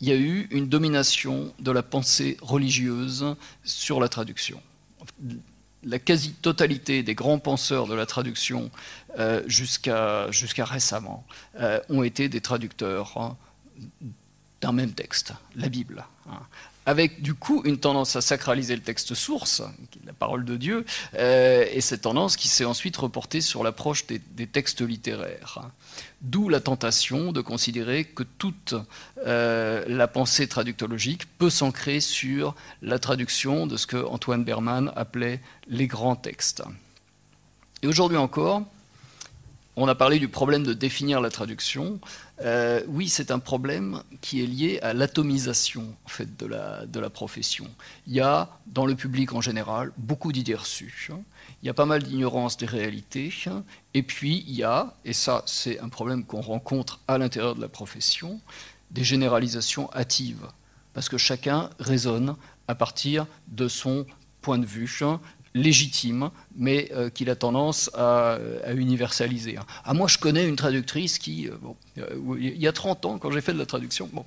[0.00, 4.60] il y a eu une domination de la pensée religieuse sur la traduction
[5.84, 8.70] la quasi-totalité des grands penseurs de la traduction
[9.18, 10.28] euh, jusqu'à
[10.64, 11.26] récemment
[11.58, 13.36] euh, ont été des traducteurs hein,
[14.60, 16.04] d'un même texte, la Bible.
[16.30, 16.40] Hein
[16.86, 19.62] avec du coup une tendance à sacraliser le texte source,
[20.04, 24.46] la parole de Dieu, euh, et cette tendance qui s'est ensuite reportée sur l'approche des,
[24.46, 25.60] textes littéraires.
[26.20, 28.74] D'où la tentation de considérer que toute
[29.26, 35.40] euh, la pensée traductologique peut s'ancrer sur la traduction de ce que Antoine Berman appelait
[35.68, 36.62] les grands textes.
[37.82, 38.62] Et aujourd'hui encore,
[39.76, 41.98] on a parlé du problème de définir la traduction.
[42.42, 47.00] Euh, oui, c'est un problème qui est lié à l'atomisation en fait, de, la, de
[47.00, 47.66] la profession.
[48.06, 51.08] Il y a, dans le public en général, beaucoup d'idées reçues.
[51.62, 53.32] Il y a pas mal d'ignorance des réalités.
[53.94, 57.60] Et puis, il y a, et ça, c'est un problème qu'on rencontre à l'intérieur de
[57.60, 58.40] la profession,
[58.90, 60.46] des généralisations hâtives.
[60.92, 62.36] Parce que chacun raisonne
[62.68, 64.04] à partir de son
[64.42, 64.86] point de vue
[65.54, 68.38] légitime, mais euh, qu'il a tendance à,
[68.74, 69.58] universaliser.
[69.84, 71.56] Ah, moi, je connais une traductrice qui, euh,
[71.98, 74.24] euh, il y a 30 ans, quand j'ai fait de la traduction, bon.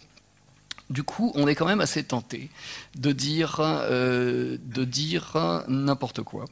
[0.91, 2.51] Du coup, on est quand même assez tenté
[2.95, 6.45] de dire, de dire n'importe quoi,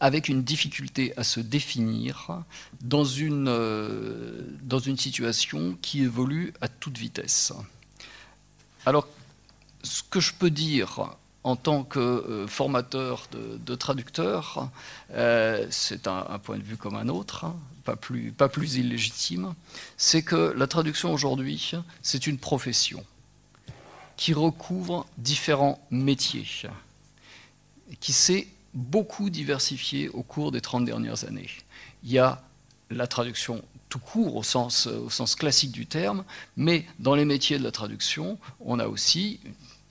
[0.00, 2.42] avec une difficulté à se définir
[2.82, 3.46] dans une,
[4.64, 7.54] dans une situation qui évolue à toute vitesse.
[8.84, 9.08] Alors,
[9.82, 11.16] ce que je peux dire
[11.46, 14.68] en tant que euh, formateur de, traducteurs,
[15.12, 19.54] euh, c'est un, point de vue comme un autre, hein, pas, plus, illégitime,
[19.96, 21.72] c'est que la traduction aujourd'hui,
[22.02, 23.04] c'est une profession
[24.16, 26.48] qui recouvre différents métiers,
[28.00, 31.48] qui s'est beaucoup diversifiée au cours des 30 dernières années.
[32.02, 32.42] Il y a
[32.90, 34.88] la traduction tout court au sens
[35.38, 36.24] classique du terme,
[36.56, 39.38] mais dans les métiers de la traduction, on a aussi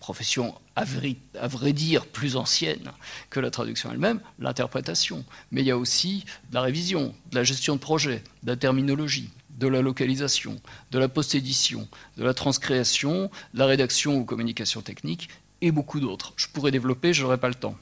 [0.06, 2.92] profession à vrai, dire plus ancienne
[3.32, 5.26] que la traduction elle-même, l'interprétation.
[5.50, 8.56] Mais il y a aussi de la révision, de la gestion de projet, de la
[8.56, 11.88] terminologie, de la localisation, de la post-édition,
[12.18, 15.28] de la transcréation, de la rédaction ou communication technique,
[15.62, 16.34] et beaucoup d'autres.
[16.36, 17.76] Je pourrais développer, je n'aurai pas le temps.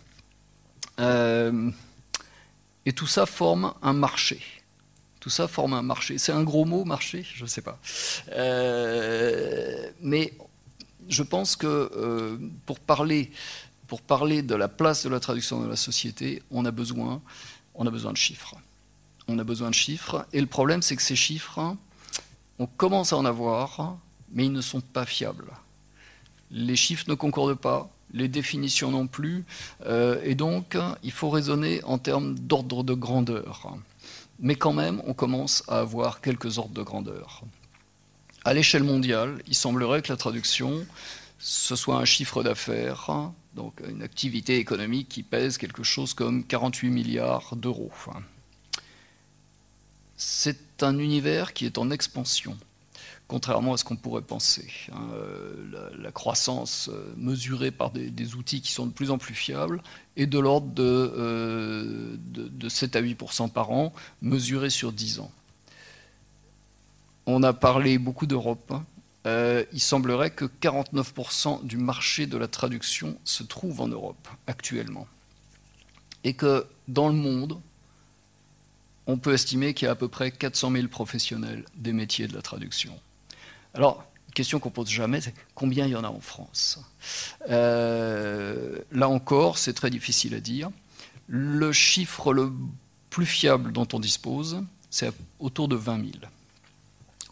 [1.01, 1.71] Euh,
[2.85, 4.39] et tout ça forme un marché.
[5.19, 6.17] Tout ça forme un marché.
[6.19, 7.25] C'est un gros mot, marché?
[7.35, 7.79] Je ne sais pas.
[8.31, 10.33] Euh, mais
[11.09, 13.31] je pense que euh, pour, parler,
[13.87, 17.21] pour parler de la place de la traduction dans la société, on a besoin,
[17.75, 18.55] on a besoin de chiffres.
[19.27, 20.25] On a besoin de chiffres.
[20.33, 21.75] Et le problème, c'est que ces chiffres,
[22.59, 23.97] on commence à en avoir,
[24.31, 25.51] mais ils ne sont pas fiables.
[26.51, 29.43] Les chiffres ne concordent pas, les définitions non plus,
[29.85, 33.75] euh, et donc il faut raisonner en termes d'ordre de grandeur.
[34.39, 37.43] Mais quand même, on commence à avoir quelques ordres de grandeur.
[38.45, 40.85] À l'échelle mondiale, il semblerait que la traduction,
[41.39, 46.89] ce soit un chiffre d'affaires, donc une activité économique qui pèse quelque chose comme 48
[46.89, 47.91] milliards d'euros.
[50.17, 52.57] C'est un univers qui est en expansion
[53.27, 54.67] contrairement à ce qu'on pourrait penser.
[54.91, 55.07] Hein.
[55.13, 59.81] Euh, la, croissance euh, mesurée par des, outils qui sont de plus en plus fiables
[60.17, 65.31] est de l'ordre de, 7 euh, à 8% par an, mesurée sur 10 ans.
[67.25, 68.71] On a parlé beaucoup d'Europe.
[68.71, 68.85] Hein.
[69.71, 75.07] il semblerait que 49% du marché de la traduction se trouve en Europe actuellement.
[76.23, 77.59] Et que dans le monde,
[79.07, 82.33] on peut estimer qu'il y a à peu près 400 000 professionnels des métiers de
[82.33, 82.97] la traduction.
[83.73, 86.79] Alors, question qu'on pose jamais, c'est combien il y en a en France?
[87.49, 90.69] Euh, Là encore, c'est très difficile à dire.
[91.27, 92.51] Le chiffre le
[93.09, 96.11] plus fiable dont on dispose, c'est autour de 20 000.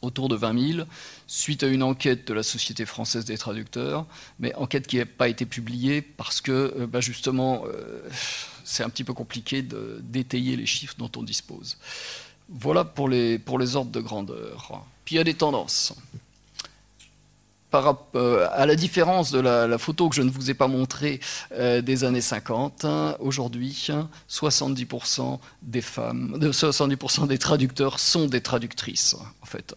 [0.01, 0.87] Autour de 20 000,
[1.27, 4.07] suite à une enquête de la Société française des traducteurs,
[4.39, 8.01] mais enquête qui n'a pas été publiée parce que, euh, bah, justement, euh,
[8.63, 11.77] c'est un petit peu compliqué d'étayer les chiffres dont on dispose.
[12.49, 14.83] Voilà pour les, pour les ordres de grandeur.
[15.05, 15.93] Puis il y a des tendances
[17.71, 21.19] par, euh, à la différence de la, photo que je ne vous ai pas montrée
[21.53, 22.85] euh, des années 50,
[23.19, 23.87] aujourd'hui,
[24.29, 29.15] 70% des femmes, 70% des traducteurs sont des traductrices.
[29.41, 29.73] En fait,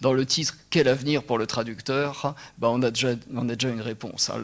[0.00, 3.68] dans le titre "Quel avenir pour le traducteur", bah, on, a déjà, on a déjà
[3.68, 4.30] une réponse.
[4.30, 4.40] Hein.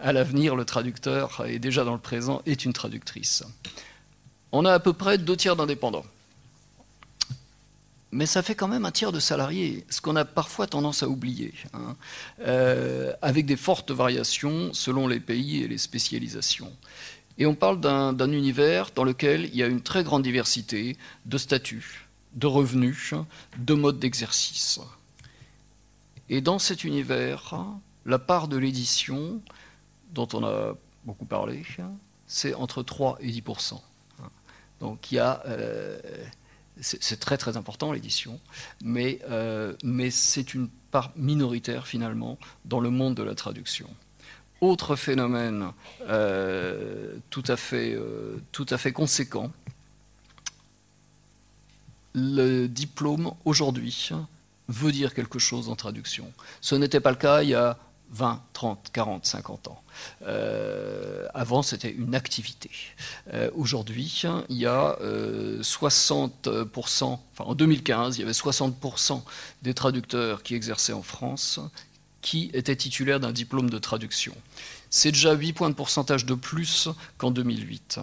[0.00, 3.44] à l'avenir, le traducteur est déjà dans le présent est une traductrice.
[4.50, 6.04] On a à peu près deux tiers d'indépendants
[8.12, 11.08] mais ça fait quand même un tiers de salariés, ce qu'on a parfois tendance à
[11.08, 11.96] oublier, hein.
[12.40, 16.70] euh, avec des fortes variations selon les pays et les spécialisations.
[17.38, 21.38] Et on parle d'un univers dans lequel il y a une très grande diversité de
[21.38, 23.14] statuts, de revenus,
[23.56, 24.78] de modes d'exercice.
[26.28, 27.54] Et dans cet univers,
[28.04, 29.40] la part de l'édition,
[30.12, 30.74] dont on a
[31.06, 31.62] beaucoup parlé,
[32.26, 33.80] c'est entre 3 et 10%
[34.80, 35.42] Donc il y a...
[35.46, 35.98] Euh,
[36.82, 38.40] c'est très très important l'édition,
[38.82, 43.88] mais, euh, mais c'est une part minoritaire finalement dans le monde de la traduction.
[44.60, 45.72] Autre phénomène
[46.02, 49.50] euh, euh, tout à fait conséquent,
[52.14, 54.10] le diplôme aujourd'hui
[54.68, 56.30] veut dire quelque chose en traduction.
[56.60, 57.78] Ce n'était pas le cas il y a
[58.12, 59.82] 20, 30, 40, 50 ans.
[60.26, 62.70] Euh, avant, c'était une activité.
[63.32, 64.98] Euh, aujourd'hui, il y a
[65.60, 69.22] 60%, euh, en 2015, il y avait 60%
[69.62, 71.60] des traducteurs qui exerçaient en France
[72.20, 74.32] qui étaient titulaires d'un diplôme de traduction.
[74.90, 76.88] C'est déjà 8 points de pourcentage de plus
[77.18, 77.98] qu'en 2008.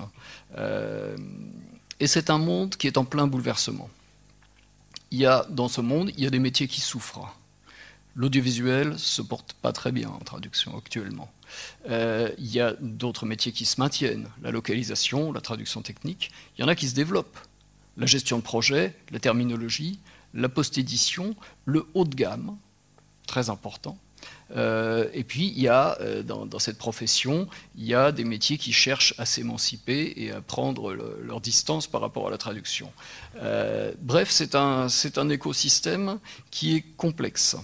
[2.01, 3.89] et c'est un monde qui est en plein bouleversement.
[5.11, 7.33] Il y a, dans ce monde, il y a des métiers qui souffrent.
[8.15, 11.31] L'audiovisuel se porte pas très bien en traduction actuellement.
[11.89, 16.31] Euh, il y a d'autres métiers qui se maintiennent, la localisation, la traduction technique.
[16.57, 17.37] Il y en a qui se développent.
[17.97, 19.99] La gestion de projet, la terminologie,
[20.33, 22.57] la post-édition, le haut de gamme,
[23.27, 23.97] très important.
[24.55, 28.57] Euh, et puis, il y a, euh, dans, cette profession, il y a des métiers
[28.57, 32.91] qui cherchent à s'émanciper et à prendre leur distance par rapport à la traduction.
[34.01, 36.19] bref, c'est un écosystème
[36.51, 37.55] qui est complexe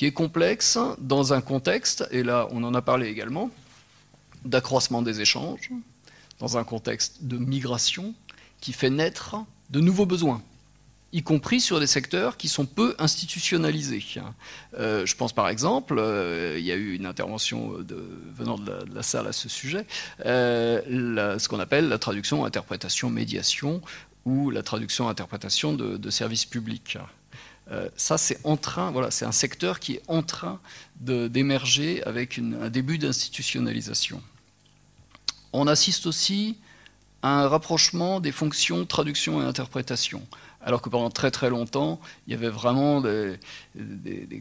[0.00, 3.50] qui est complexe dans un contexte, et là on en a parlé également,
[4.46, 5.70] d'accroissement des échanges,
[6.38, 8.14] dans un contexte de migration
[8.62, 9.36] qui fait naître
[9.68, 10.40] de nouveaux besoins,
[11.12, 14.02] y compris sur des secteurs qui sont peu institutionnalisés.
[14.78, 17.74] Euh, je pense par exemple, euh, il y a eu une intervention
[18.34, 19.84] venant de la, salle à ce sujet,
[20.24, 23.82] euh, ce qu'on appelle la traduction, interprétation, médiation,
[24.24, 26.96] ou la traduction, interprétation de services publics.
[27.70, 30.60] Euh, ça, c'est en train, voilà, c'est un secteur qui est en train
[30.96, 34.22] d'émerger avec un début d'institutionnalisation.
[35.52, 36.58] On assiste aussi
[37.22, 40.26] à un rapprochement des fonctions traduction et interprétation.
[40.62, 43.38] Alors que pendant très très longtemps, il y avait vraiment des,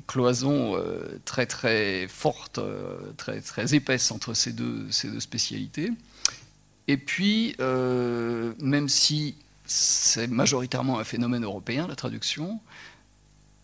[0.05, 0.75] cloisons
[1.23, 2.59] très très fortes,
[3.15, 5.91] très très épaisses entre ces deux, ces deux spécialités.
[6.89, 9.35] Et puis, même si
[9.65, 12.59] c'est majoritairement un phénomène européen, la traduction,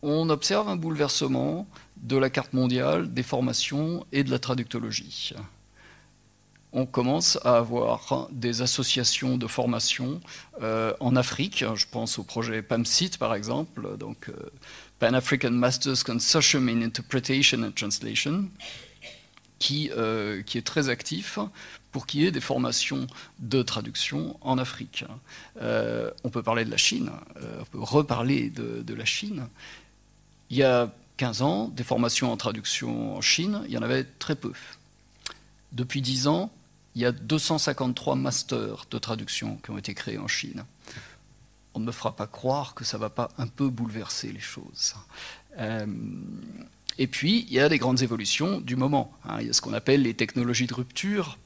[0.06, 1.68] on observe un bouleversement
[1.98, 5.34] de la carte mondiale des formations et de la traductologie.
[6.74, 10.20] On commence à avoir des associations de formation
[10.62, 11.66] euh, en Afrique.
[11.74, 14.34] Je pense au projet PAMSIT par exemple, donc euh,
[15.00, 18.50] Pan African Masters Consortium in Interpretation and Translation,
[19.58, 21.40] qui, euh, qui est très actif
[21.92, 23.08] pour qu'il y ait des formations
[23.40, 25.06] de traduction en Afrique.
[25.62, 27.10] on peut parler de la Chine,
[27.62, 29.48] on peut reparler de la Chine.
[30.50, 34.04] Il y a 15 ans, des formations en traduction en Chine, il y en avait
[34.04, 34.54] très peu.
[35.72, 36.52] Depuis 10 ans,
[36.96, 40.64] il y a 253 masters de traduction qui ont été créés en Chine.
[41.74, 44.40] On ne me fera pas croire que ça ne va pas un peu bouleverser les
[44.40, 44.96] choses.
[45.58, 45.86] Euh,
[46.98, 49.12] et puis, il y a des grandes évolutions du moment.
[49.26, 49.38] Hein.
[49.42, 51.38] Il y a ce qu'on appelle les technologies de rupture,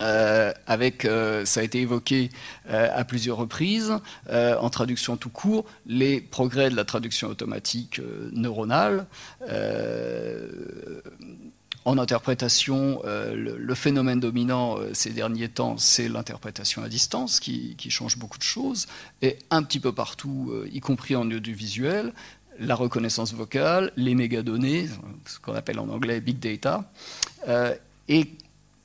[0.00, 2.30] euh, avec, euh, ça a été évoqué
[2.70, 3.92] euh, à plusieurs reprises,
[4.30, 8.00] en traduction tout court, les progrès de la traduction automatique
[8.32, 9.06] neuronale.
[11.84, 18.16] en interprétation, le, phénomène dominant ces derniers temps, c'est l'interprétation à distance qui, qui, change
[18.16, 18.86] beaucoup de choses,
[19.22, 22.12] et un petit peu partout, y compris en audiovisuel,
[22.58, 24.88] la reconnaissance vocale, les mégadonnées,
[25.26, 26.90] ce qu'on appelle en anglais big data,
[28.08, 28.30] et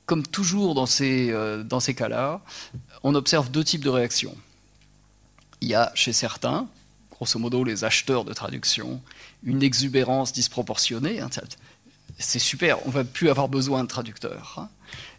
[0.06, 2.40] comme toujours dans ces, euh, ces cas-là,
[3.02, 4.36] on observe deux types de réactions.
[5.60, 6.68] Il y a chez certains,
[7.10, 9.02] grosso modo les acheteurs de traduction,
[9.42, 11.20] une exubérance disproportionnée.
[11.20, 11.28] Hein,
[12.18, 14.54] c'est super, on ne va plus avoir besoin de traducteurs.
[14.58, 14.68] Hein.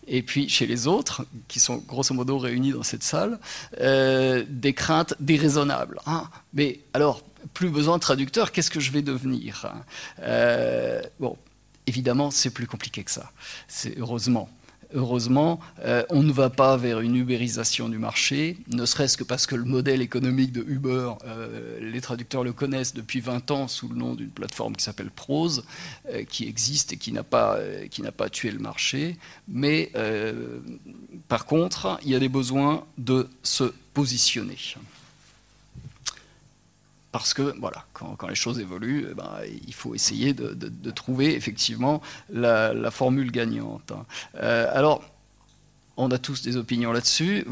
[0.08, 3.40] Et puis chez les autres, qui sont grosso modo réunis dans cette salle,
[3.82, 6.00] euh, des craintes déraisonnables.
[6.06, 6.30] Hein.
[6.54, 7.22] Mais alors,
[7.54, 9.74] plus besoin de traducteurs, qu'est-ce que je vais devenir
[10.22, 11.38] euh, Bon,
[11.88, 13.32] évidemment, c'est plus compliqué que ça.
[13.68, 14.50] C'est heureusement.
[14.94, 19.46] Heureusement, euh, on ne va pas vers une ubérisation du marché, ne serait-ce que parce
[19.46, 23.90] que le modèle économique de Uber, euh, les traducteurs le connaissent depuis 20 ans sous
[23.90, 25.66] le nom d'une plateforme qui s'appelle Prose,
[26.10, 27.58] euh, qui existe et qui n'a pas,
[27.92, 29.18] qui pas tué le marché.
[29.48, 29.92] Mais
[31.28, 34.58] par contre, il y a des besoins de se positionner
[37.19, 39.31] parce que voilà, quand, les choses évoluent, eh ben,
[39.68, 43.94] il faut essayer de, trouver effectivement la, formule gagnante.
[44.35, 45.03] Euh, alors,
[45.98, 47.45] on a tous des opinions là-dessus.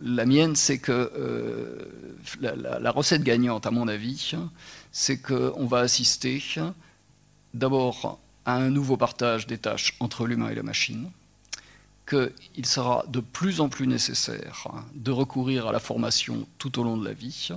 [0.00, 1.84] La mienne, c'est que euh,
[2.40, 4.34] la, recette gagnante, à mon avis,
[4.92, 6.42] c'est qu'on va assister
[7.54, 11.10] d'abord à un nouveau partage des tâches entre l'humain et la machine,
[12.08, 16.96] qu'il sera de plus en plus nécessaire de recourir à la formation tout au long
[16.96, 17.50] de la vie,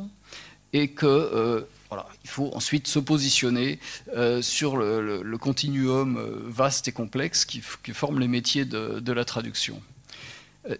[0.74, 3.80] et que euh, voilà, il faut ensuite se positionner
[4.16, 9.82] euh, sur le, continuum euh, vaste et complexe qui, forme les métiers de, la traduction.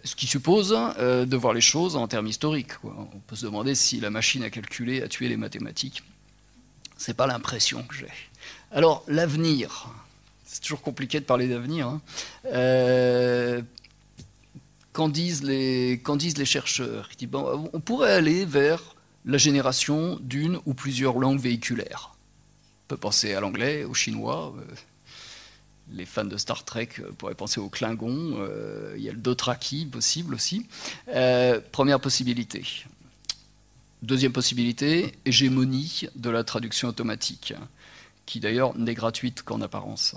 [0.04, 2.72] Ce qui suppose de voir les choses en termes historiques.
[2.84, 6.04] On peut se demander si la machine à calculer a tué les mathématiques.
[6.96, 8.06] C'est pas l'impression que j'ai.
[8.70, 9.88] Alors l'avenir,
[10.44, 11.88] c'est toujours compliqué de parler d'avenir.
[11.88, 12.00] Hein.
[14.92, 17.08] qu'en disent les, disent les chercheurs?
[17.72, 18.94] On pourrait aller vers
[19.24, 22.14] la génération d'une ou plusieurs langues véhiculaires.
[22.84, 24.54] On peut penser à l'anglais, au chinois.
[24.56, 24.74] Euh,
[25.92, 28.36] les fans de Star Trek euh, pourraient penser au Klingon.
[28.38, 30.66] Euh, il y a le Dothraki possible aussi.
[31.72, 32.64] première possibilité.
[34.02, 37.52] Deuxième possibilité, hégémonie de la traduction automatique,
[38.24, 40.14] qui d'ailleurs n'est gratuite qu'en apparence.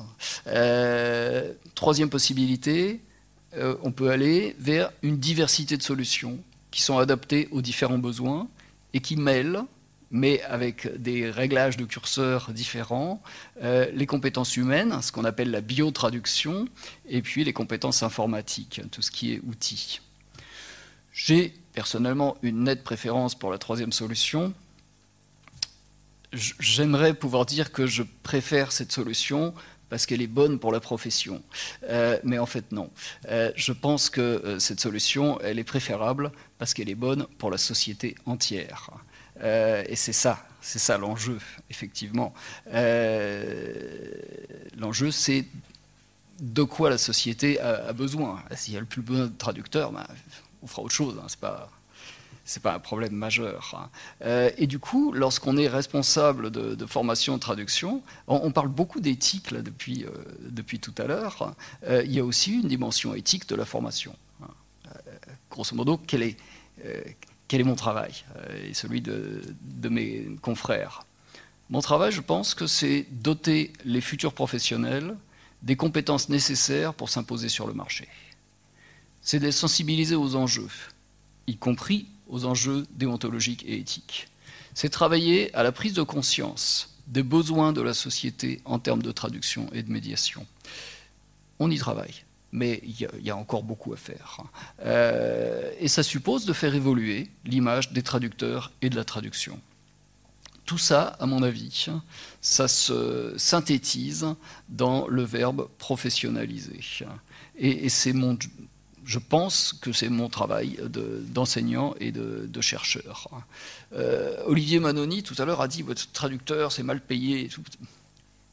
[1.75, 3.01] troisième possibilité,
[3.83, 6.39] on peut aller vers une diversité de solutions
[6.71, 8.47] qui sont adaptées aux différents besoins
[8.93, 9.63] et qui mêle,
[10.11, 13.21] mais avec des réglages de curseurs différents,
[13.63, 16.67] euh, les compétences humaines, ce qu'on appelle la biotraduction,
[17.07, 20.01] et puis les compétences informatiques, tout ce qui est outils.
[21.11, 24.53] J'ai personnellement une nette préférence pour la troisième solution.
[26.31, 29.53] J'aimerais pouvoir dire que je préfère cette solution
[29.93, 31.43] parce qu'elle est bonne pour la profession.
[31.83, 32.89] Euh, mais en fait, non.
[33.29, 37.51] Euh, je pense que euh, cette solution, elle est préférable parce qu'elle est bonne pour
[37.51, 38.89] la société entière.
[39.39, 41.37] et c'est ça, c'est ça l'enjeu,
[41.69, 42.33] effectivement.
[44.79, 45.45] l'enjeu, c'est
[46.41, 48.43] de quoi la société a, besoin.
[48.55, 50.07] S'il y a plus besoin de traducteurs, ben,
[50.63, 51.19] on fera autre chose.
[51.21, 51.69] Hein, c'est pas
[52.45, 53.75] c'est pas un problème majeur.
[53.77, 53.89] Hein.
[54.23, 59.53] Euh, et du coup, lorsqu'on est responsable de, formation de traduction, on, parle beaucoup d'éthique
[59.53, 60.09] depuis, euh,
[60.49, 61.55] depuis tout à l'heure.
[61.87, 64.15] Euh, il y a aussi une dimension éthique de la formation.
[64.41, 64.47] Hein.
[65.49, 66.37] grosso modo, quelle est,
[67.47, 68.25] quel est mon travail
[68.65, 71.05] et celui de, de mes confrères
[71.69, 75.15] Mon travail, je pense que c'est doter les futurs professionnels
[75.61, 78.09] des compétences nécessaires pour s'imposer sur le marché.
[79.21, 80.67] C'est de les sensibiliser aux enjeux,
[81.47, 84.27] y compris aux enjeux déontologiques et éthiques.
[84.73, 89.11] C'est travailler à la prise de conscience des besoins de la société en termes de
[89.11, 90.45] traduction et de médiation.
[91.59, 94.41] On y travaille, mais il y, a encore beaucoup à faire.
[94.85, 99.59] Euh, et ça suppose de faire évoluer l'image des traducteurs et de la traduction.
[100.65, 101.87] Tout ça, à mon avis,
[102.41, 104.27] ça se synthétise
[104.69, 106.79] dans le verbe professionnaliser.
[107.57, 108.37] Et, c'est mon,
[109.05, 113.27] je pense que c'est mon travail d'enseignant et de, chercheur.
[113.93, 117.49] Euh, Olivier Manoni, tout à l'heure, a dit votre traducteur, c'est mal payé.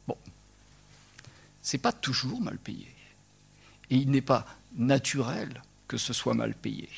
[0.07, 0.17] Bon,
[1.61, 2.87] c'est pas toujours mal payé.
[3.89, 4.45] Et il n'est pas
[4.75, 6.89] naturel que ce soit mal payé.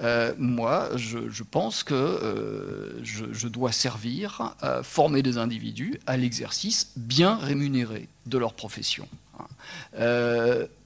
[0.00, 6.92] Euh, moi, je, pense que euh, je, dois servir à former des individus à l'exercice
[6.96, 9.08] bien rémunéré de leur profession.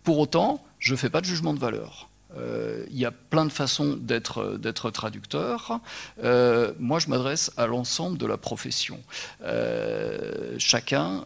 [0.04, 2.10] pour autant, je ne fais pas de jugement de valeur.
[2.36, 5.80] Euh, il y a plein de façons d'être traducteur.
[6.22, 9.00] Euh, moi, je m'adresse à l'ensemble de la profession.
[9.42, 11.24] Euh, chacun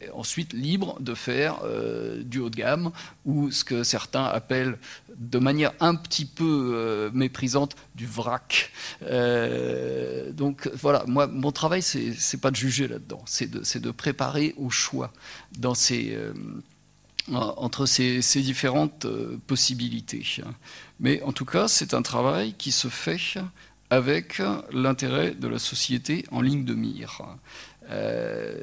[0.00, 1.62] est ensuite libre de faire
[2.20, 2.90] du haut de gamme
[3.24, 4.76] ou ce que certains appellent
[5.16, 8.70] de manière un petit peu méprisante du vrac.
[10.32, 14.68] donc voilà, moi, mon travail, c'est pas de juger là-dedans, c'est de, de, préparer au
[14.70, 15.12] choix
[15.58, 16.18] dans ces
[17.32, 20.24] entre ces, différentes euh, possibilités.
[21.00, 23.38] Mais en tout cas, c'est un travail qui se fait
[23.90, 24.42] avec
[24.72, 27.22] l'intérêt de la société en ligne de mire.
[27.90, 28.62] Euh,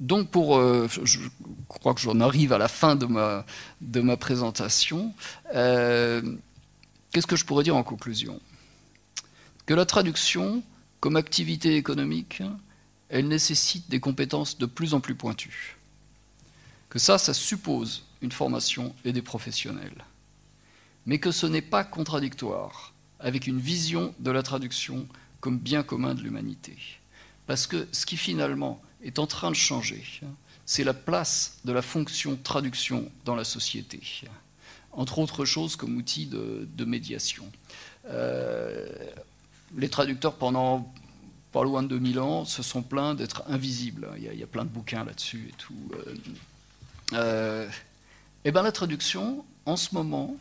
[0.00, 1.20] donc, pour, euh, je
[1.66, 3.44] crois que j'en arrive à la fin de ma,
[3.80, 5.12] de ma présentation.
[5.52, 8.40] Qu'est-ce que je pourrais dire en conclusion?
[9.66, 10.62] Que la traduction,
[11.00, 12.42] comme activité économique,
[13.08, 15.77] elle nécessite des compétences de plus en plus pointues
[16.88, 20.04] que ça, ça suppose une formation et des professionnels,
[21.06, 25.06] mais que ce n'est pas contradictoire avec une vision de la traduction
[25.40, 26.76] comme bien commun de l'humanité.
[27.46, 30.04] Parce que ce qui finalement est en train de changer,
[30.66, 34.00] c'est la place de la fonction traduction dans la société,
[34.92, 37.50] entre autres choses comme outil de, médiation.
[38.06, 38.86] Euh,
[39.76, 40.92] les traducteurs, pendant
[41.52, 44.08] pas loin de 2000 ans, se sont plaints d'être invisibles.
[44.16, 45.90] Il y, a, il y, a, plein de bouquins là-dessus et tout.
[47.12, 47.68] Euh, euh,
[48.44, 50.36] eh ben, la traduction, en ce moment,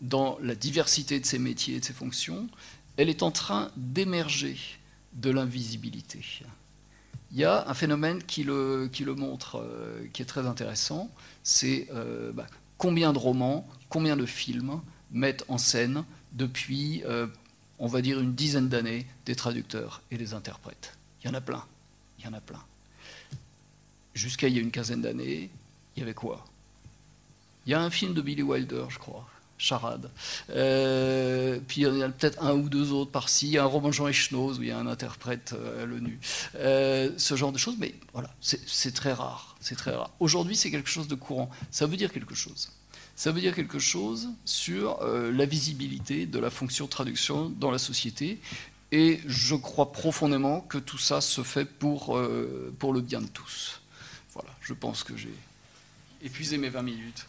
[0.00, 2.48] dans la diversité de ses métiers et de ses fonctions,
[2.96, 4.56] elle est en train d'émerger
[5.12, 6.20] de l'invisibilité.
[7.32, 11.10] Il y a un phénomène qui le, qui le montre, euh, qui est très intéressant,
[11.42, 12.46] c'est euh, bah,
[12.78, 14.80] combien de romans, combien de films
[15.12, 17.02] mettent en scène depuis,
[17.80, 20.96] on va dire, une dizaine d'années des traducteurs et des interprètes.
[21.22, 21.64] Il y en a plein,
[22.18, 22.62] il y en a plein.
[24.14, 25.50] Jusqu'à il y a une quinzaine d'années,
[25.96, 26.44] il y avait quoi?
[27.66, 29.28] Il y a un film de Billy Wilder, je crois,
[29.60, 30.10] Charade.
[30.50, 34.08] Euh, puis il y en a peut-être un ou deux autres par-ci, un roman Jean
[34.08, 36.18] Echnoz où il y a un interprète euh, à l'ONU.
[36.56, 39.56] Euh, ce genre de choses, mais voilà, c'est très rare.
[39.60, 40.10] C'est très rare.
[40.20, 41.50] Aujourd'hui, c'est quelque chose de courant.
[41.70, 42.70] Ça veut dire quelque chose.
[43.14, 48.40] Ça veut dire quelque chose sur la visibilité de la fonction traduction dans la société.
[48.92, 52.18] Et je crois profondément que tout ça se fait pour,
[52.78, 53.82] pour le bien de tous.
[54.32, 55.34] Voilà, je pense que j'ai
[56.22, 57.26] épuisé mes 20 minutes.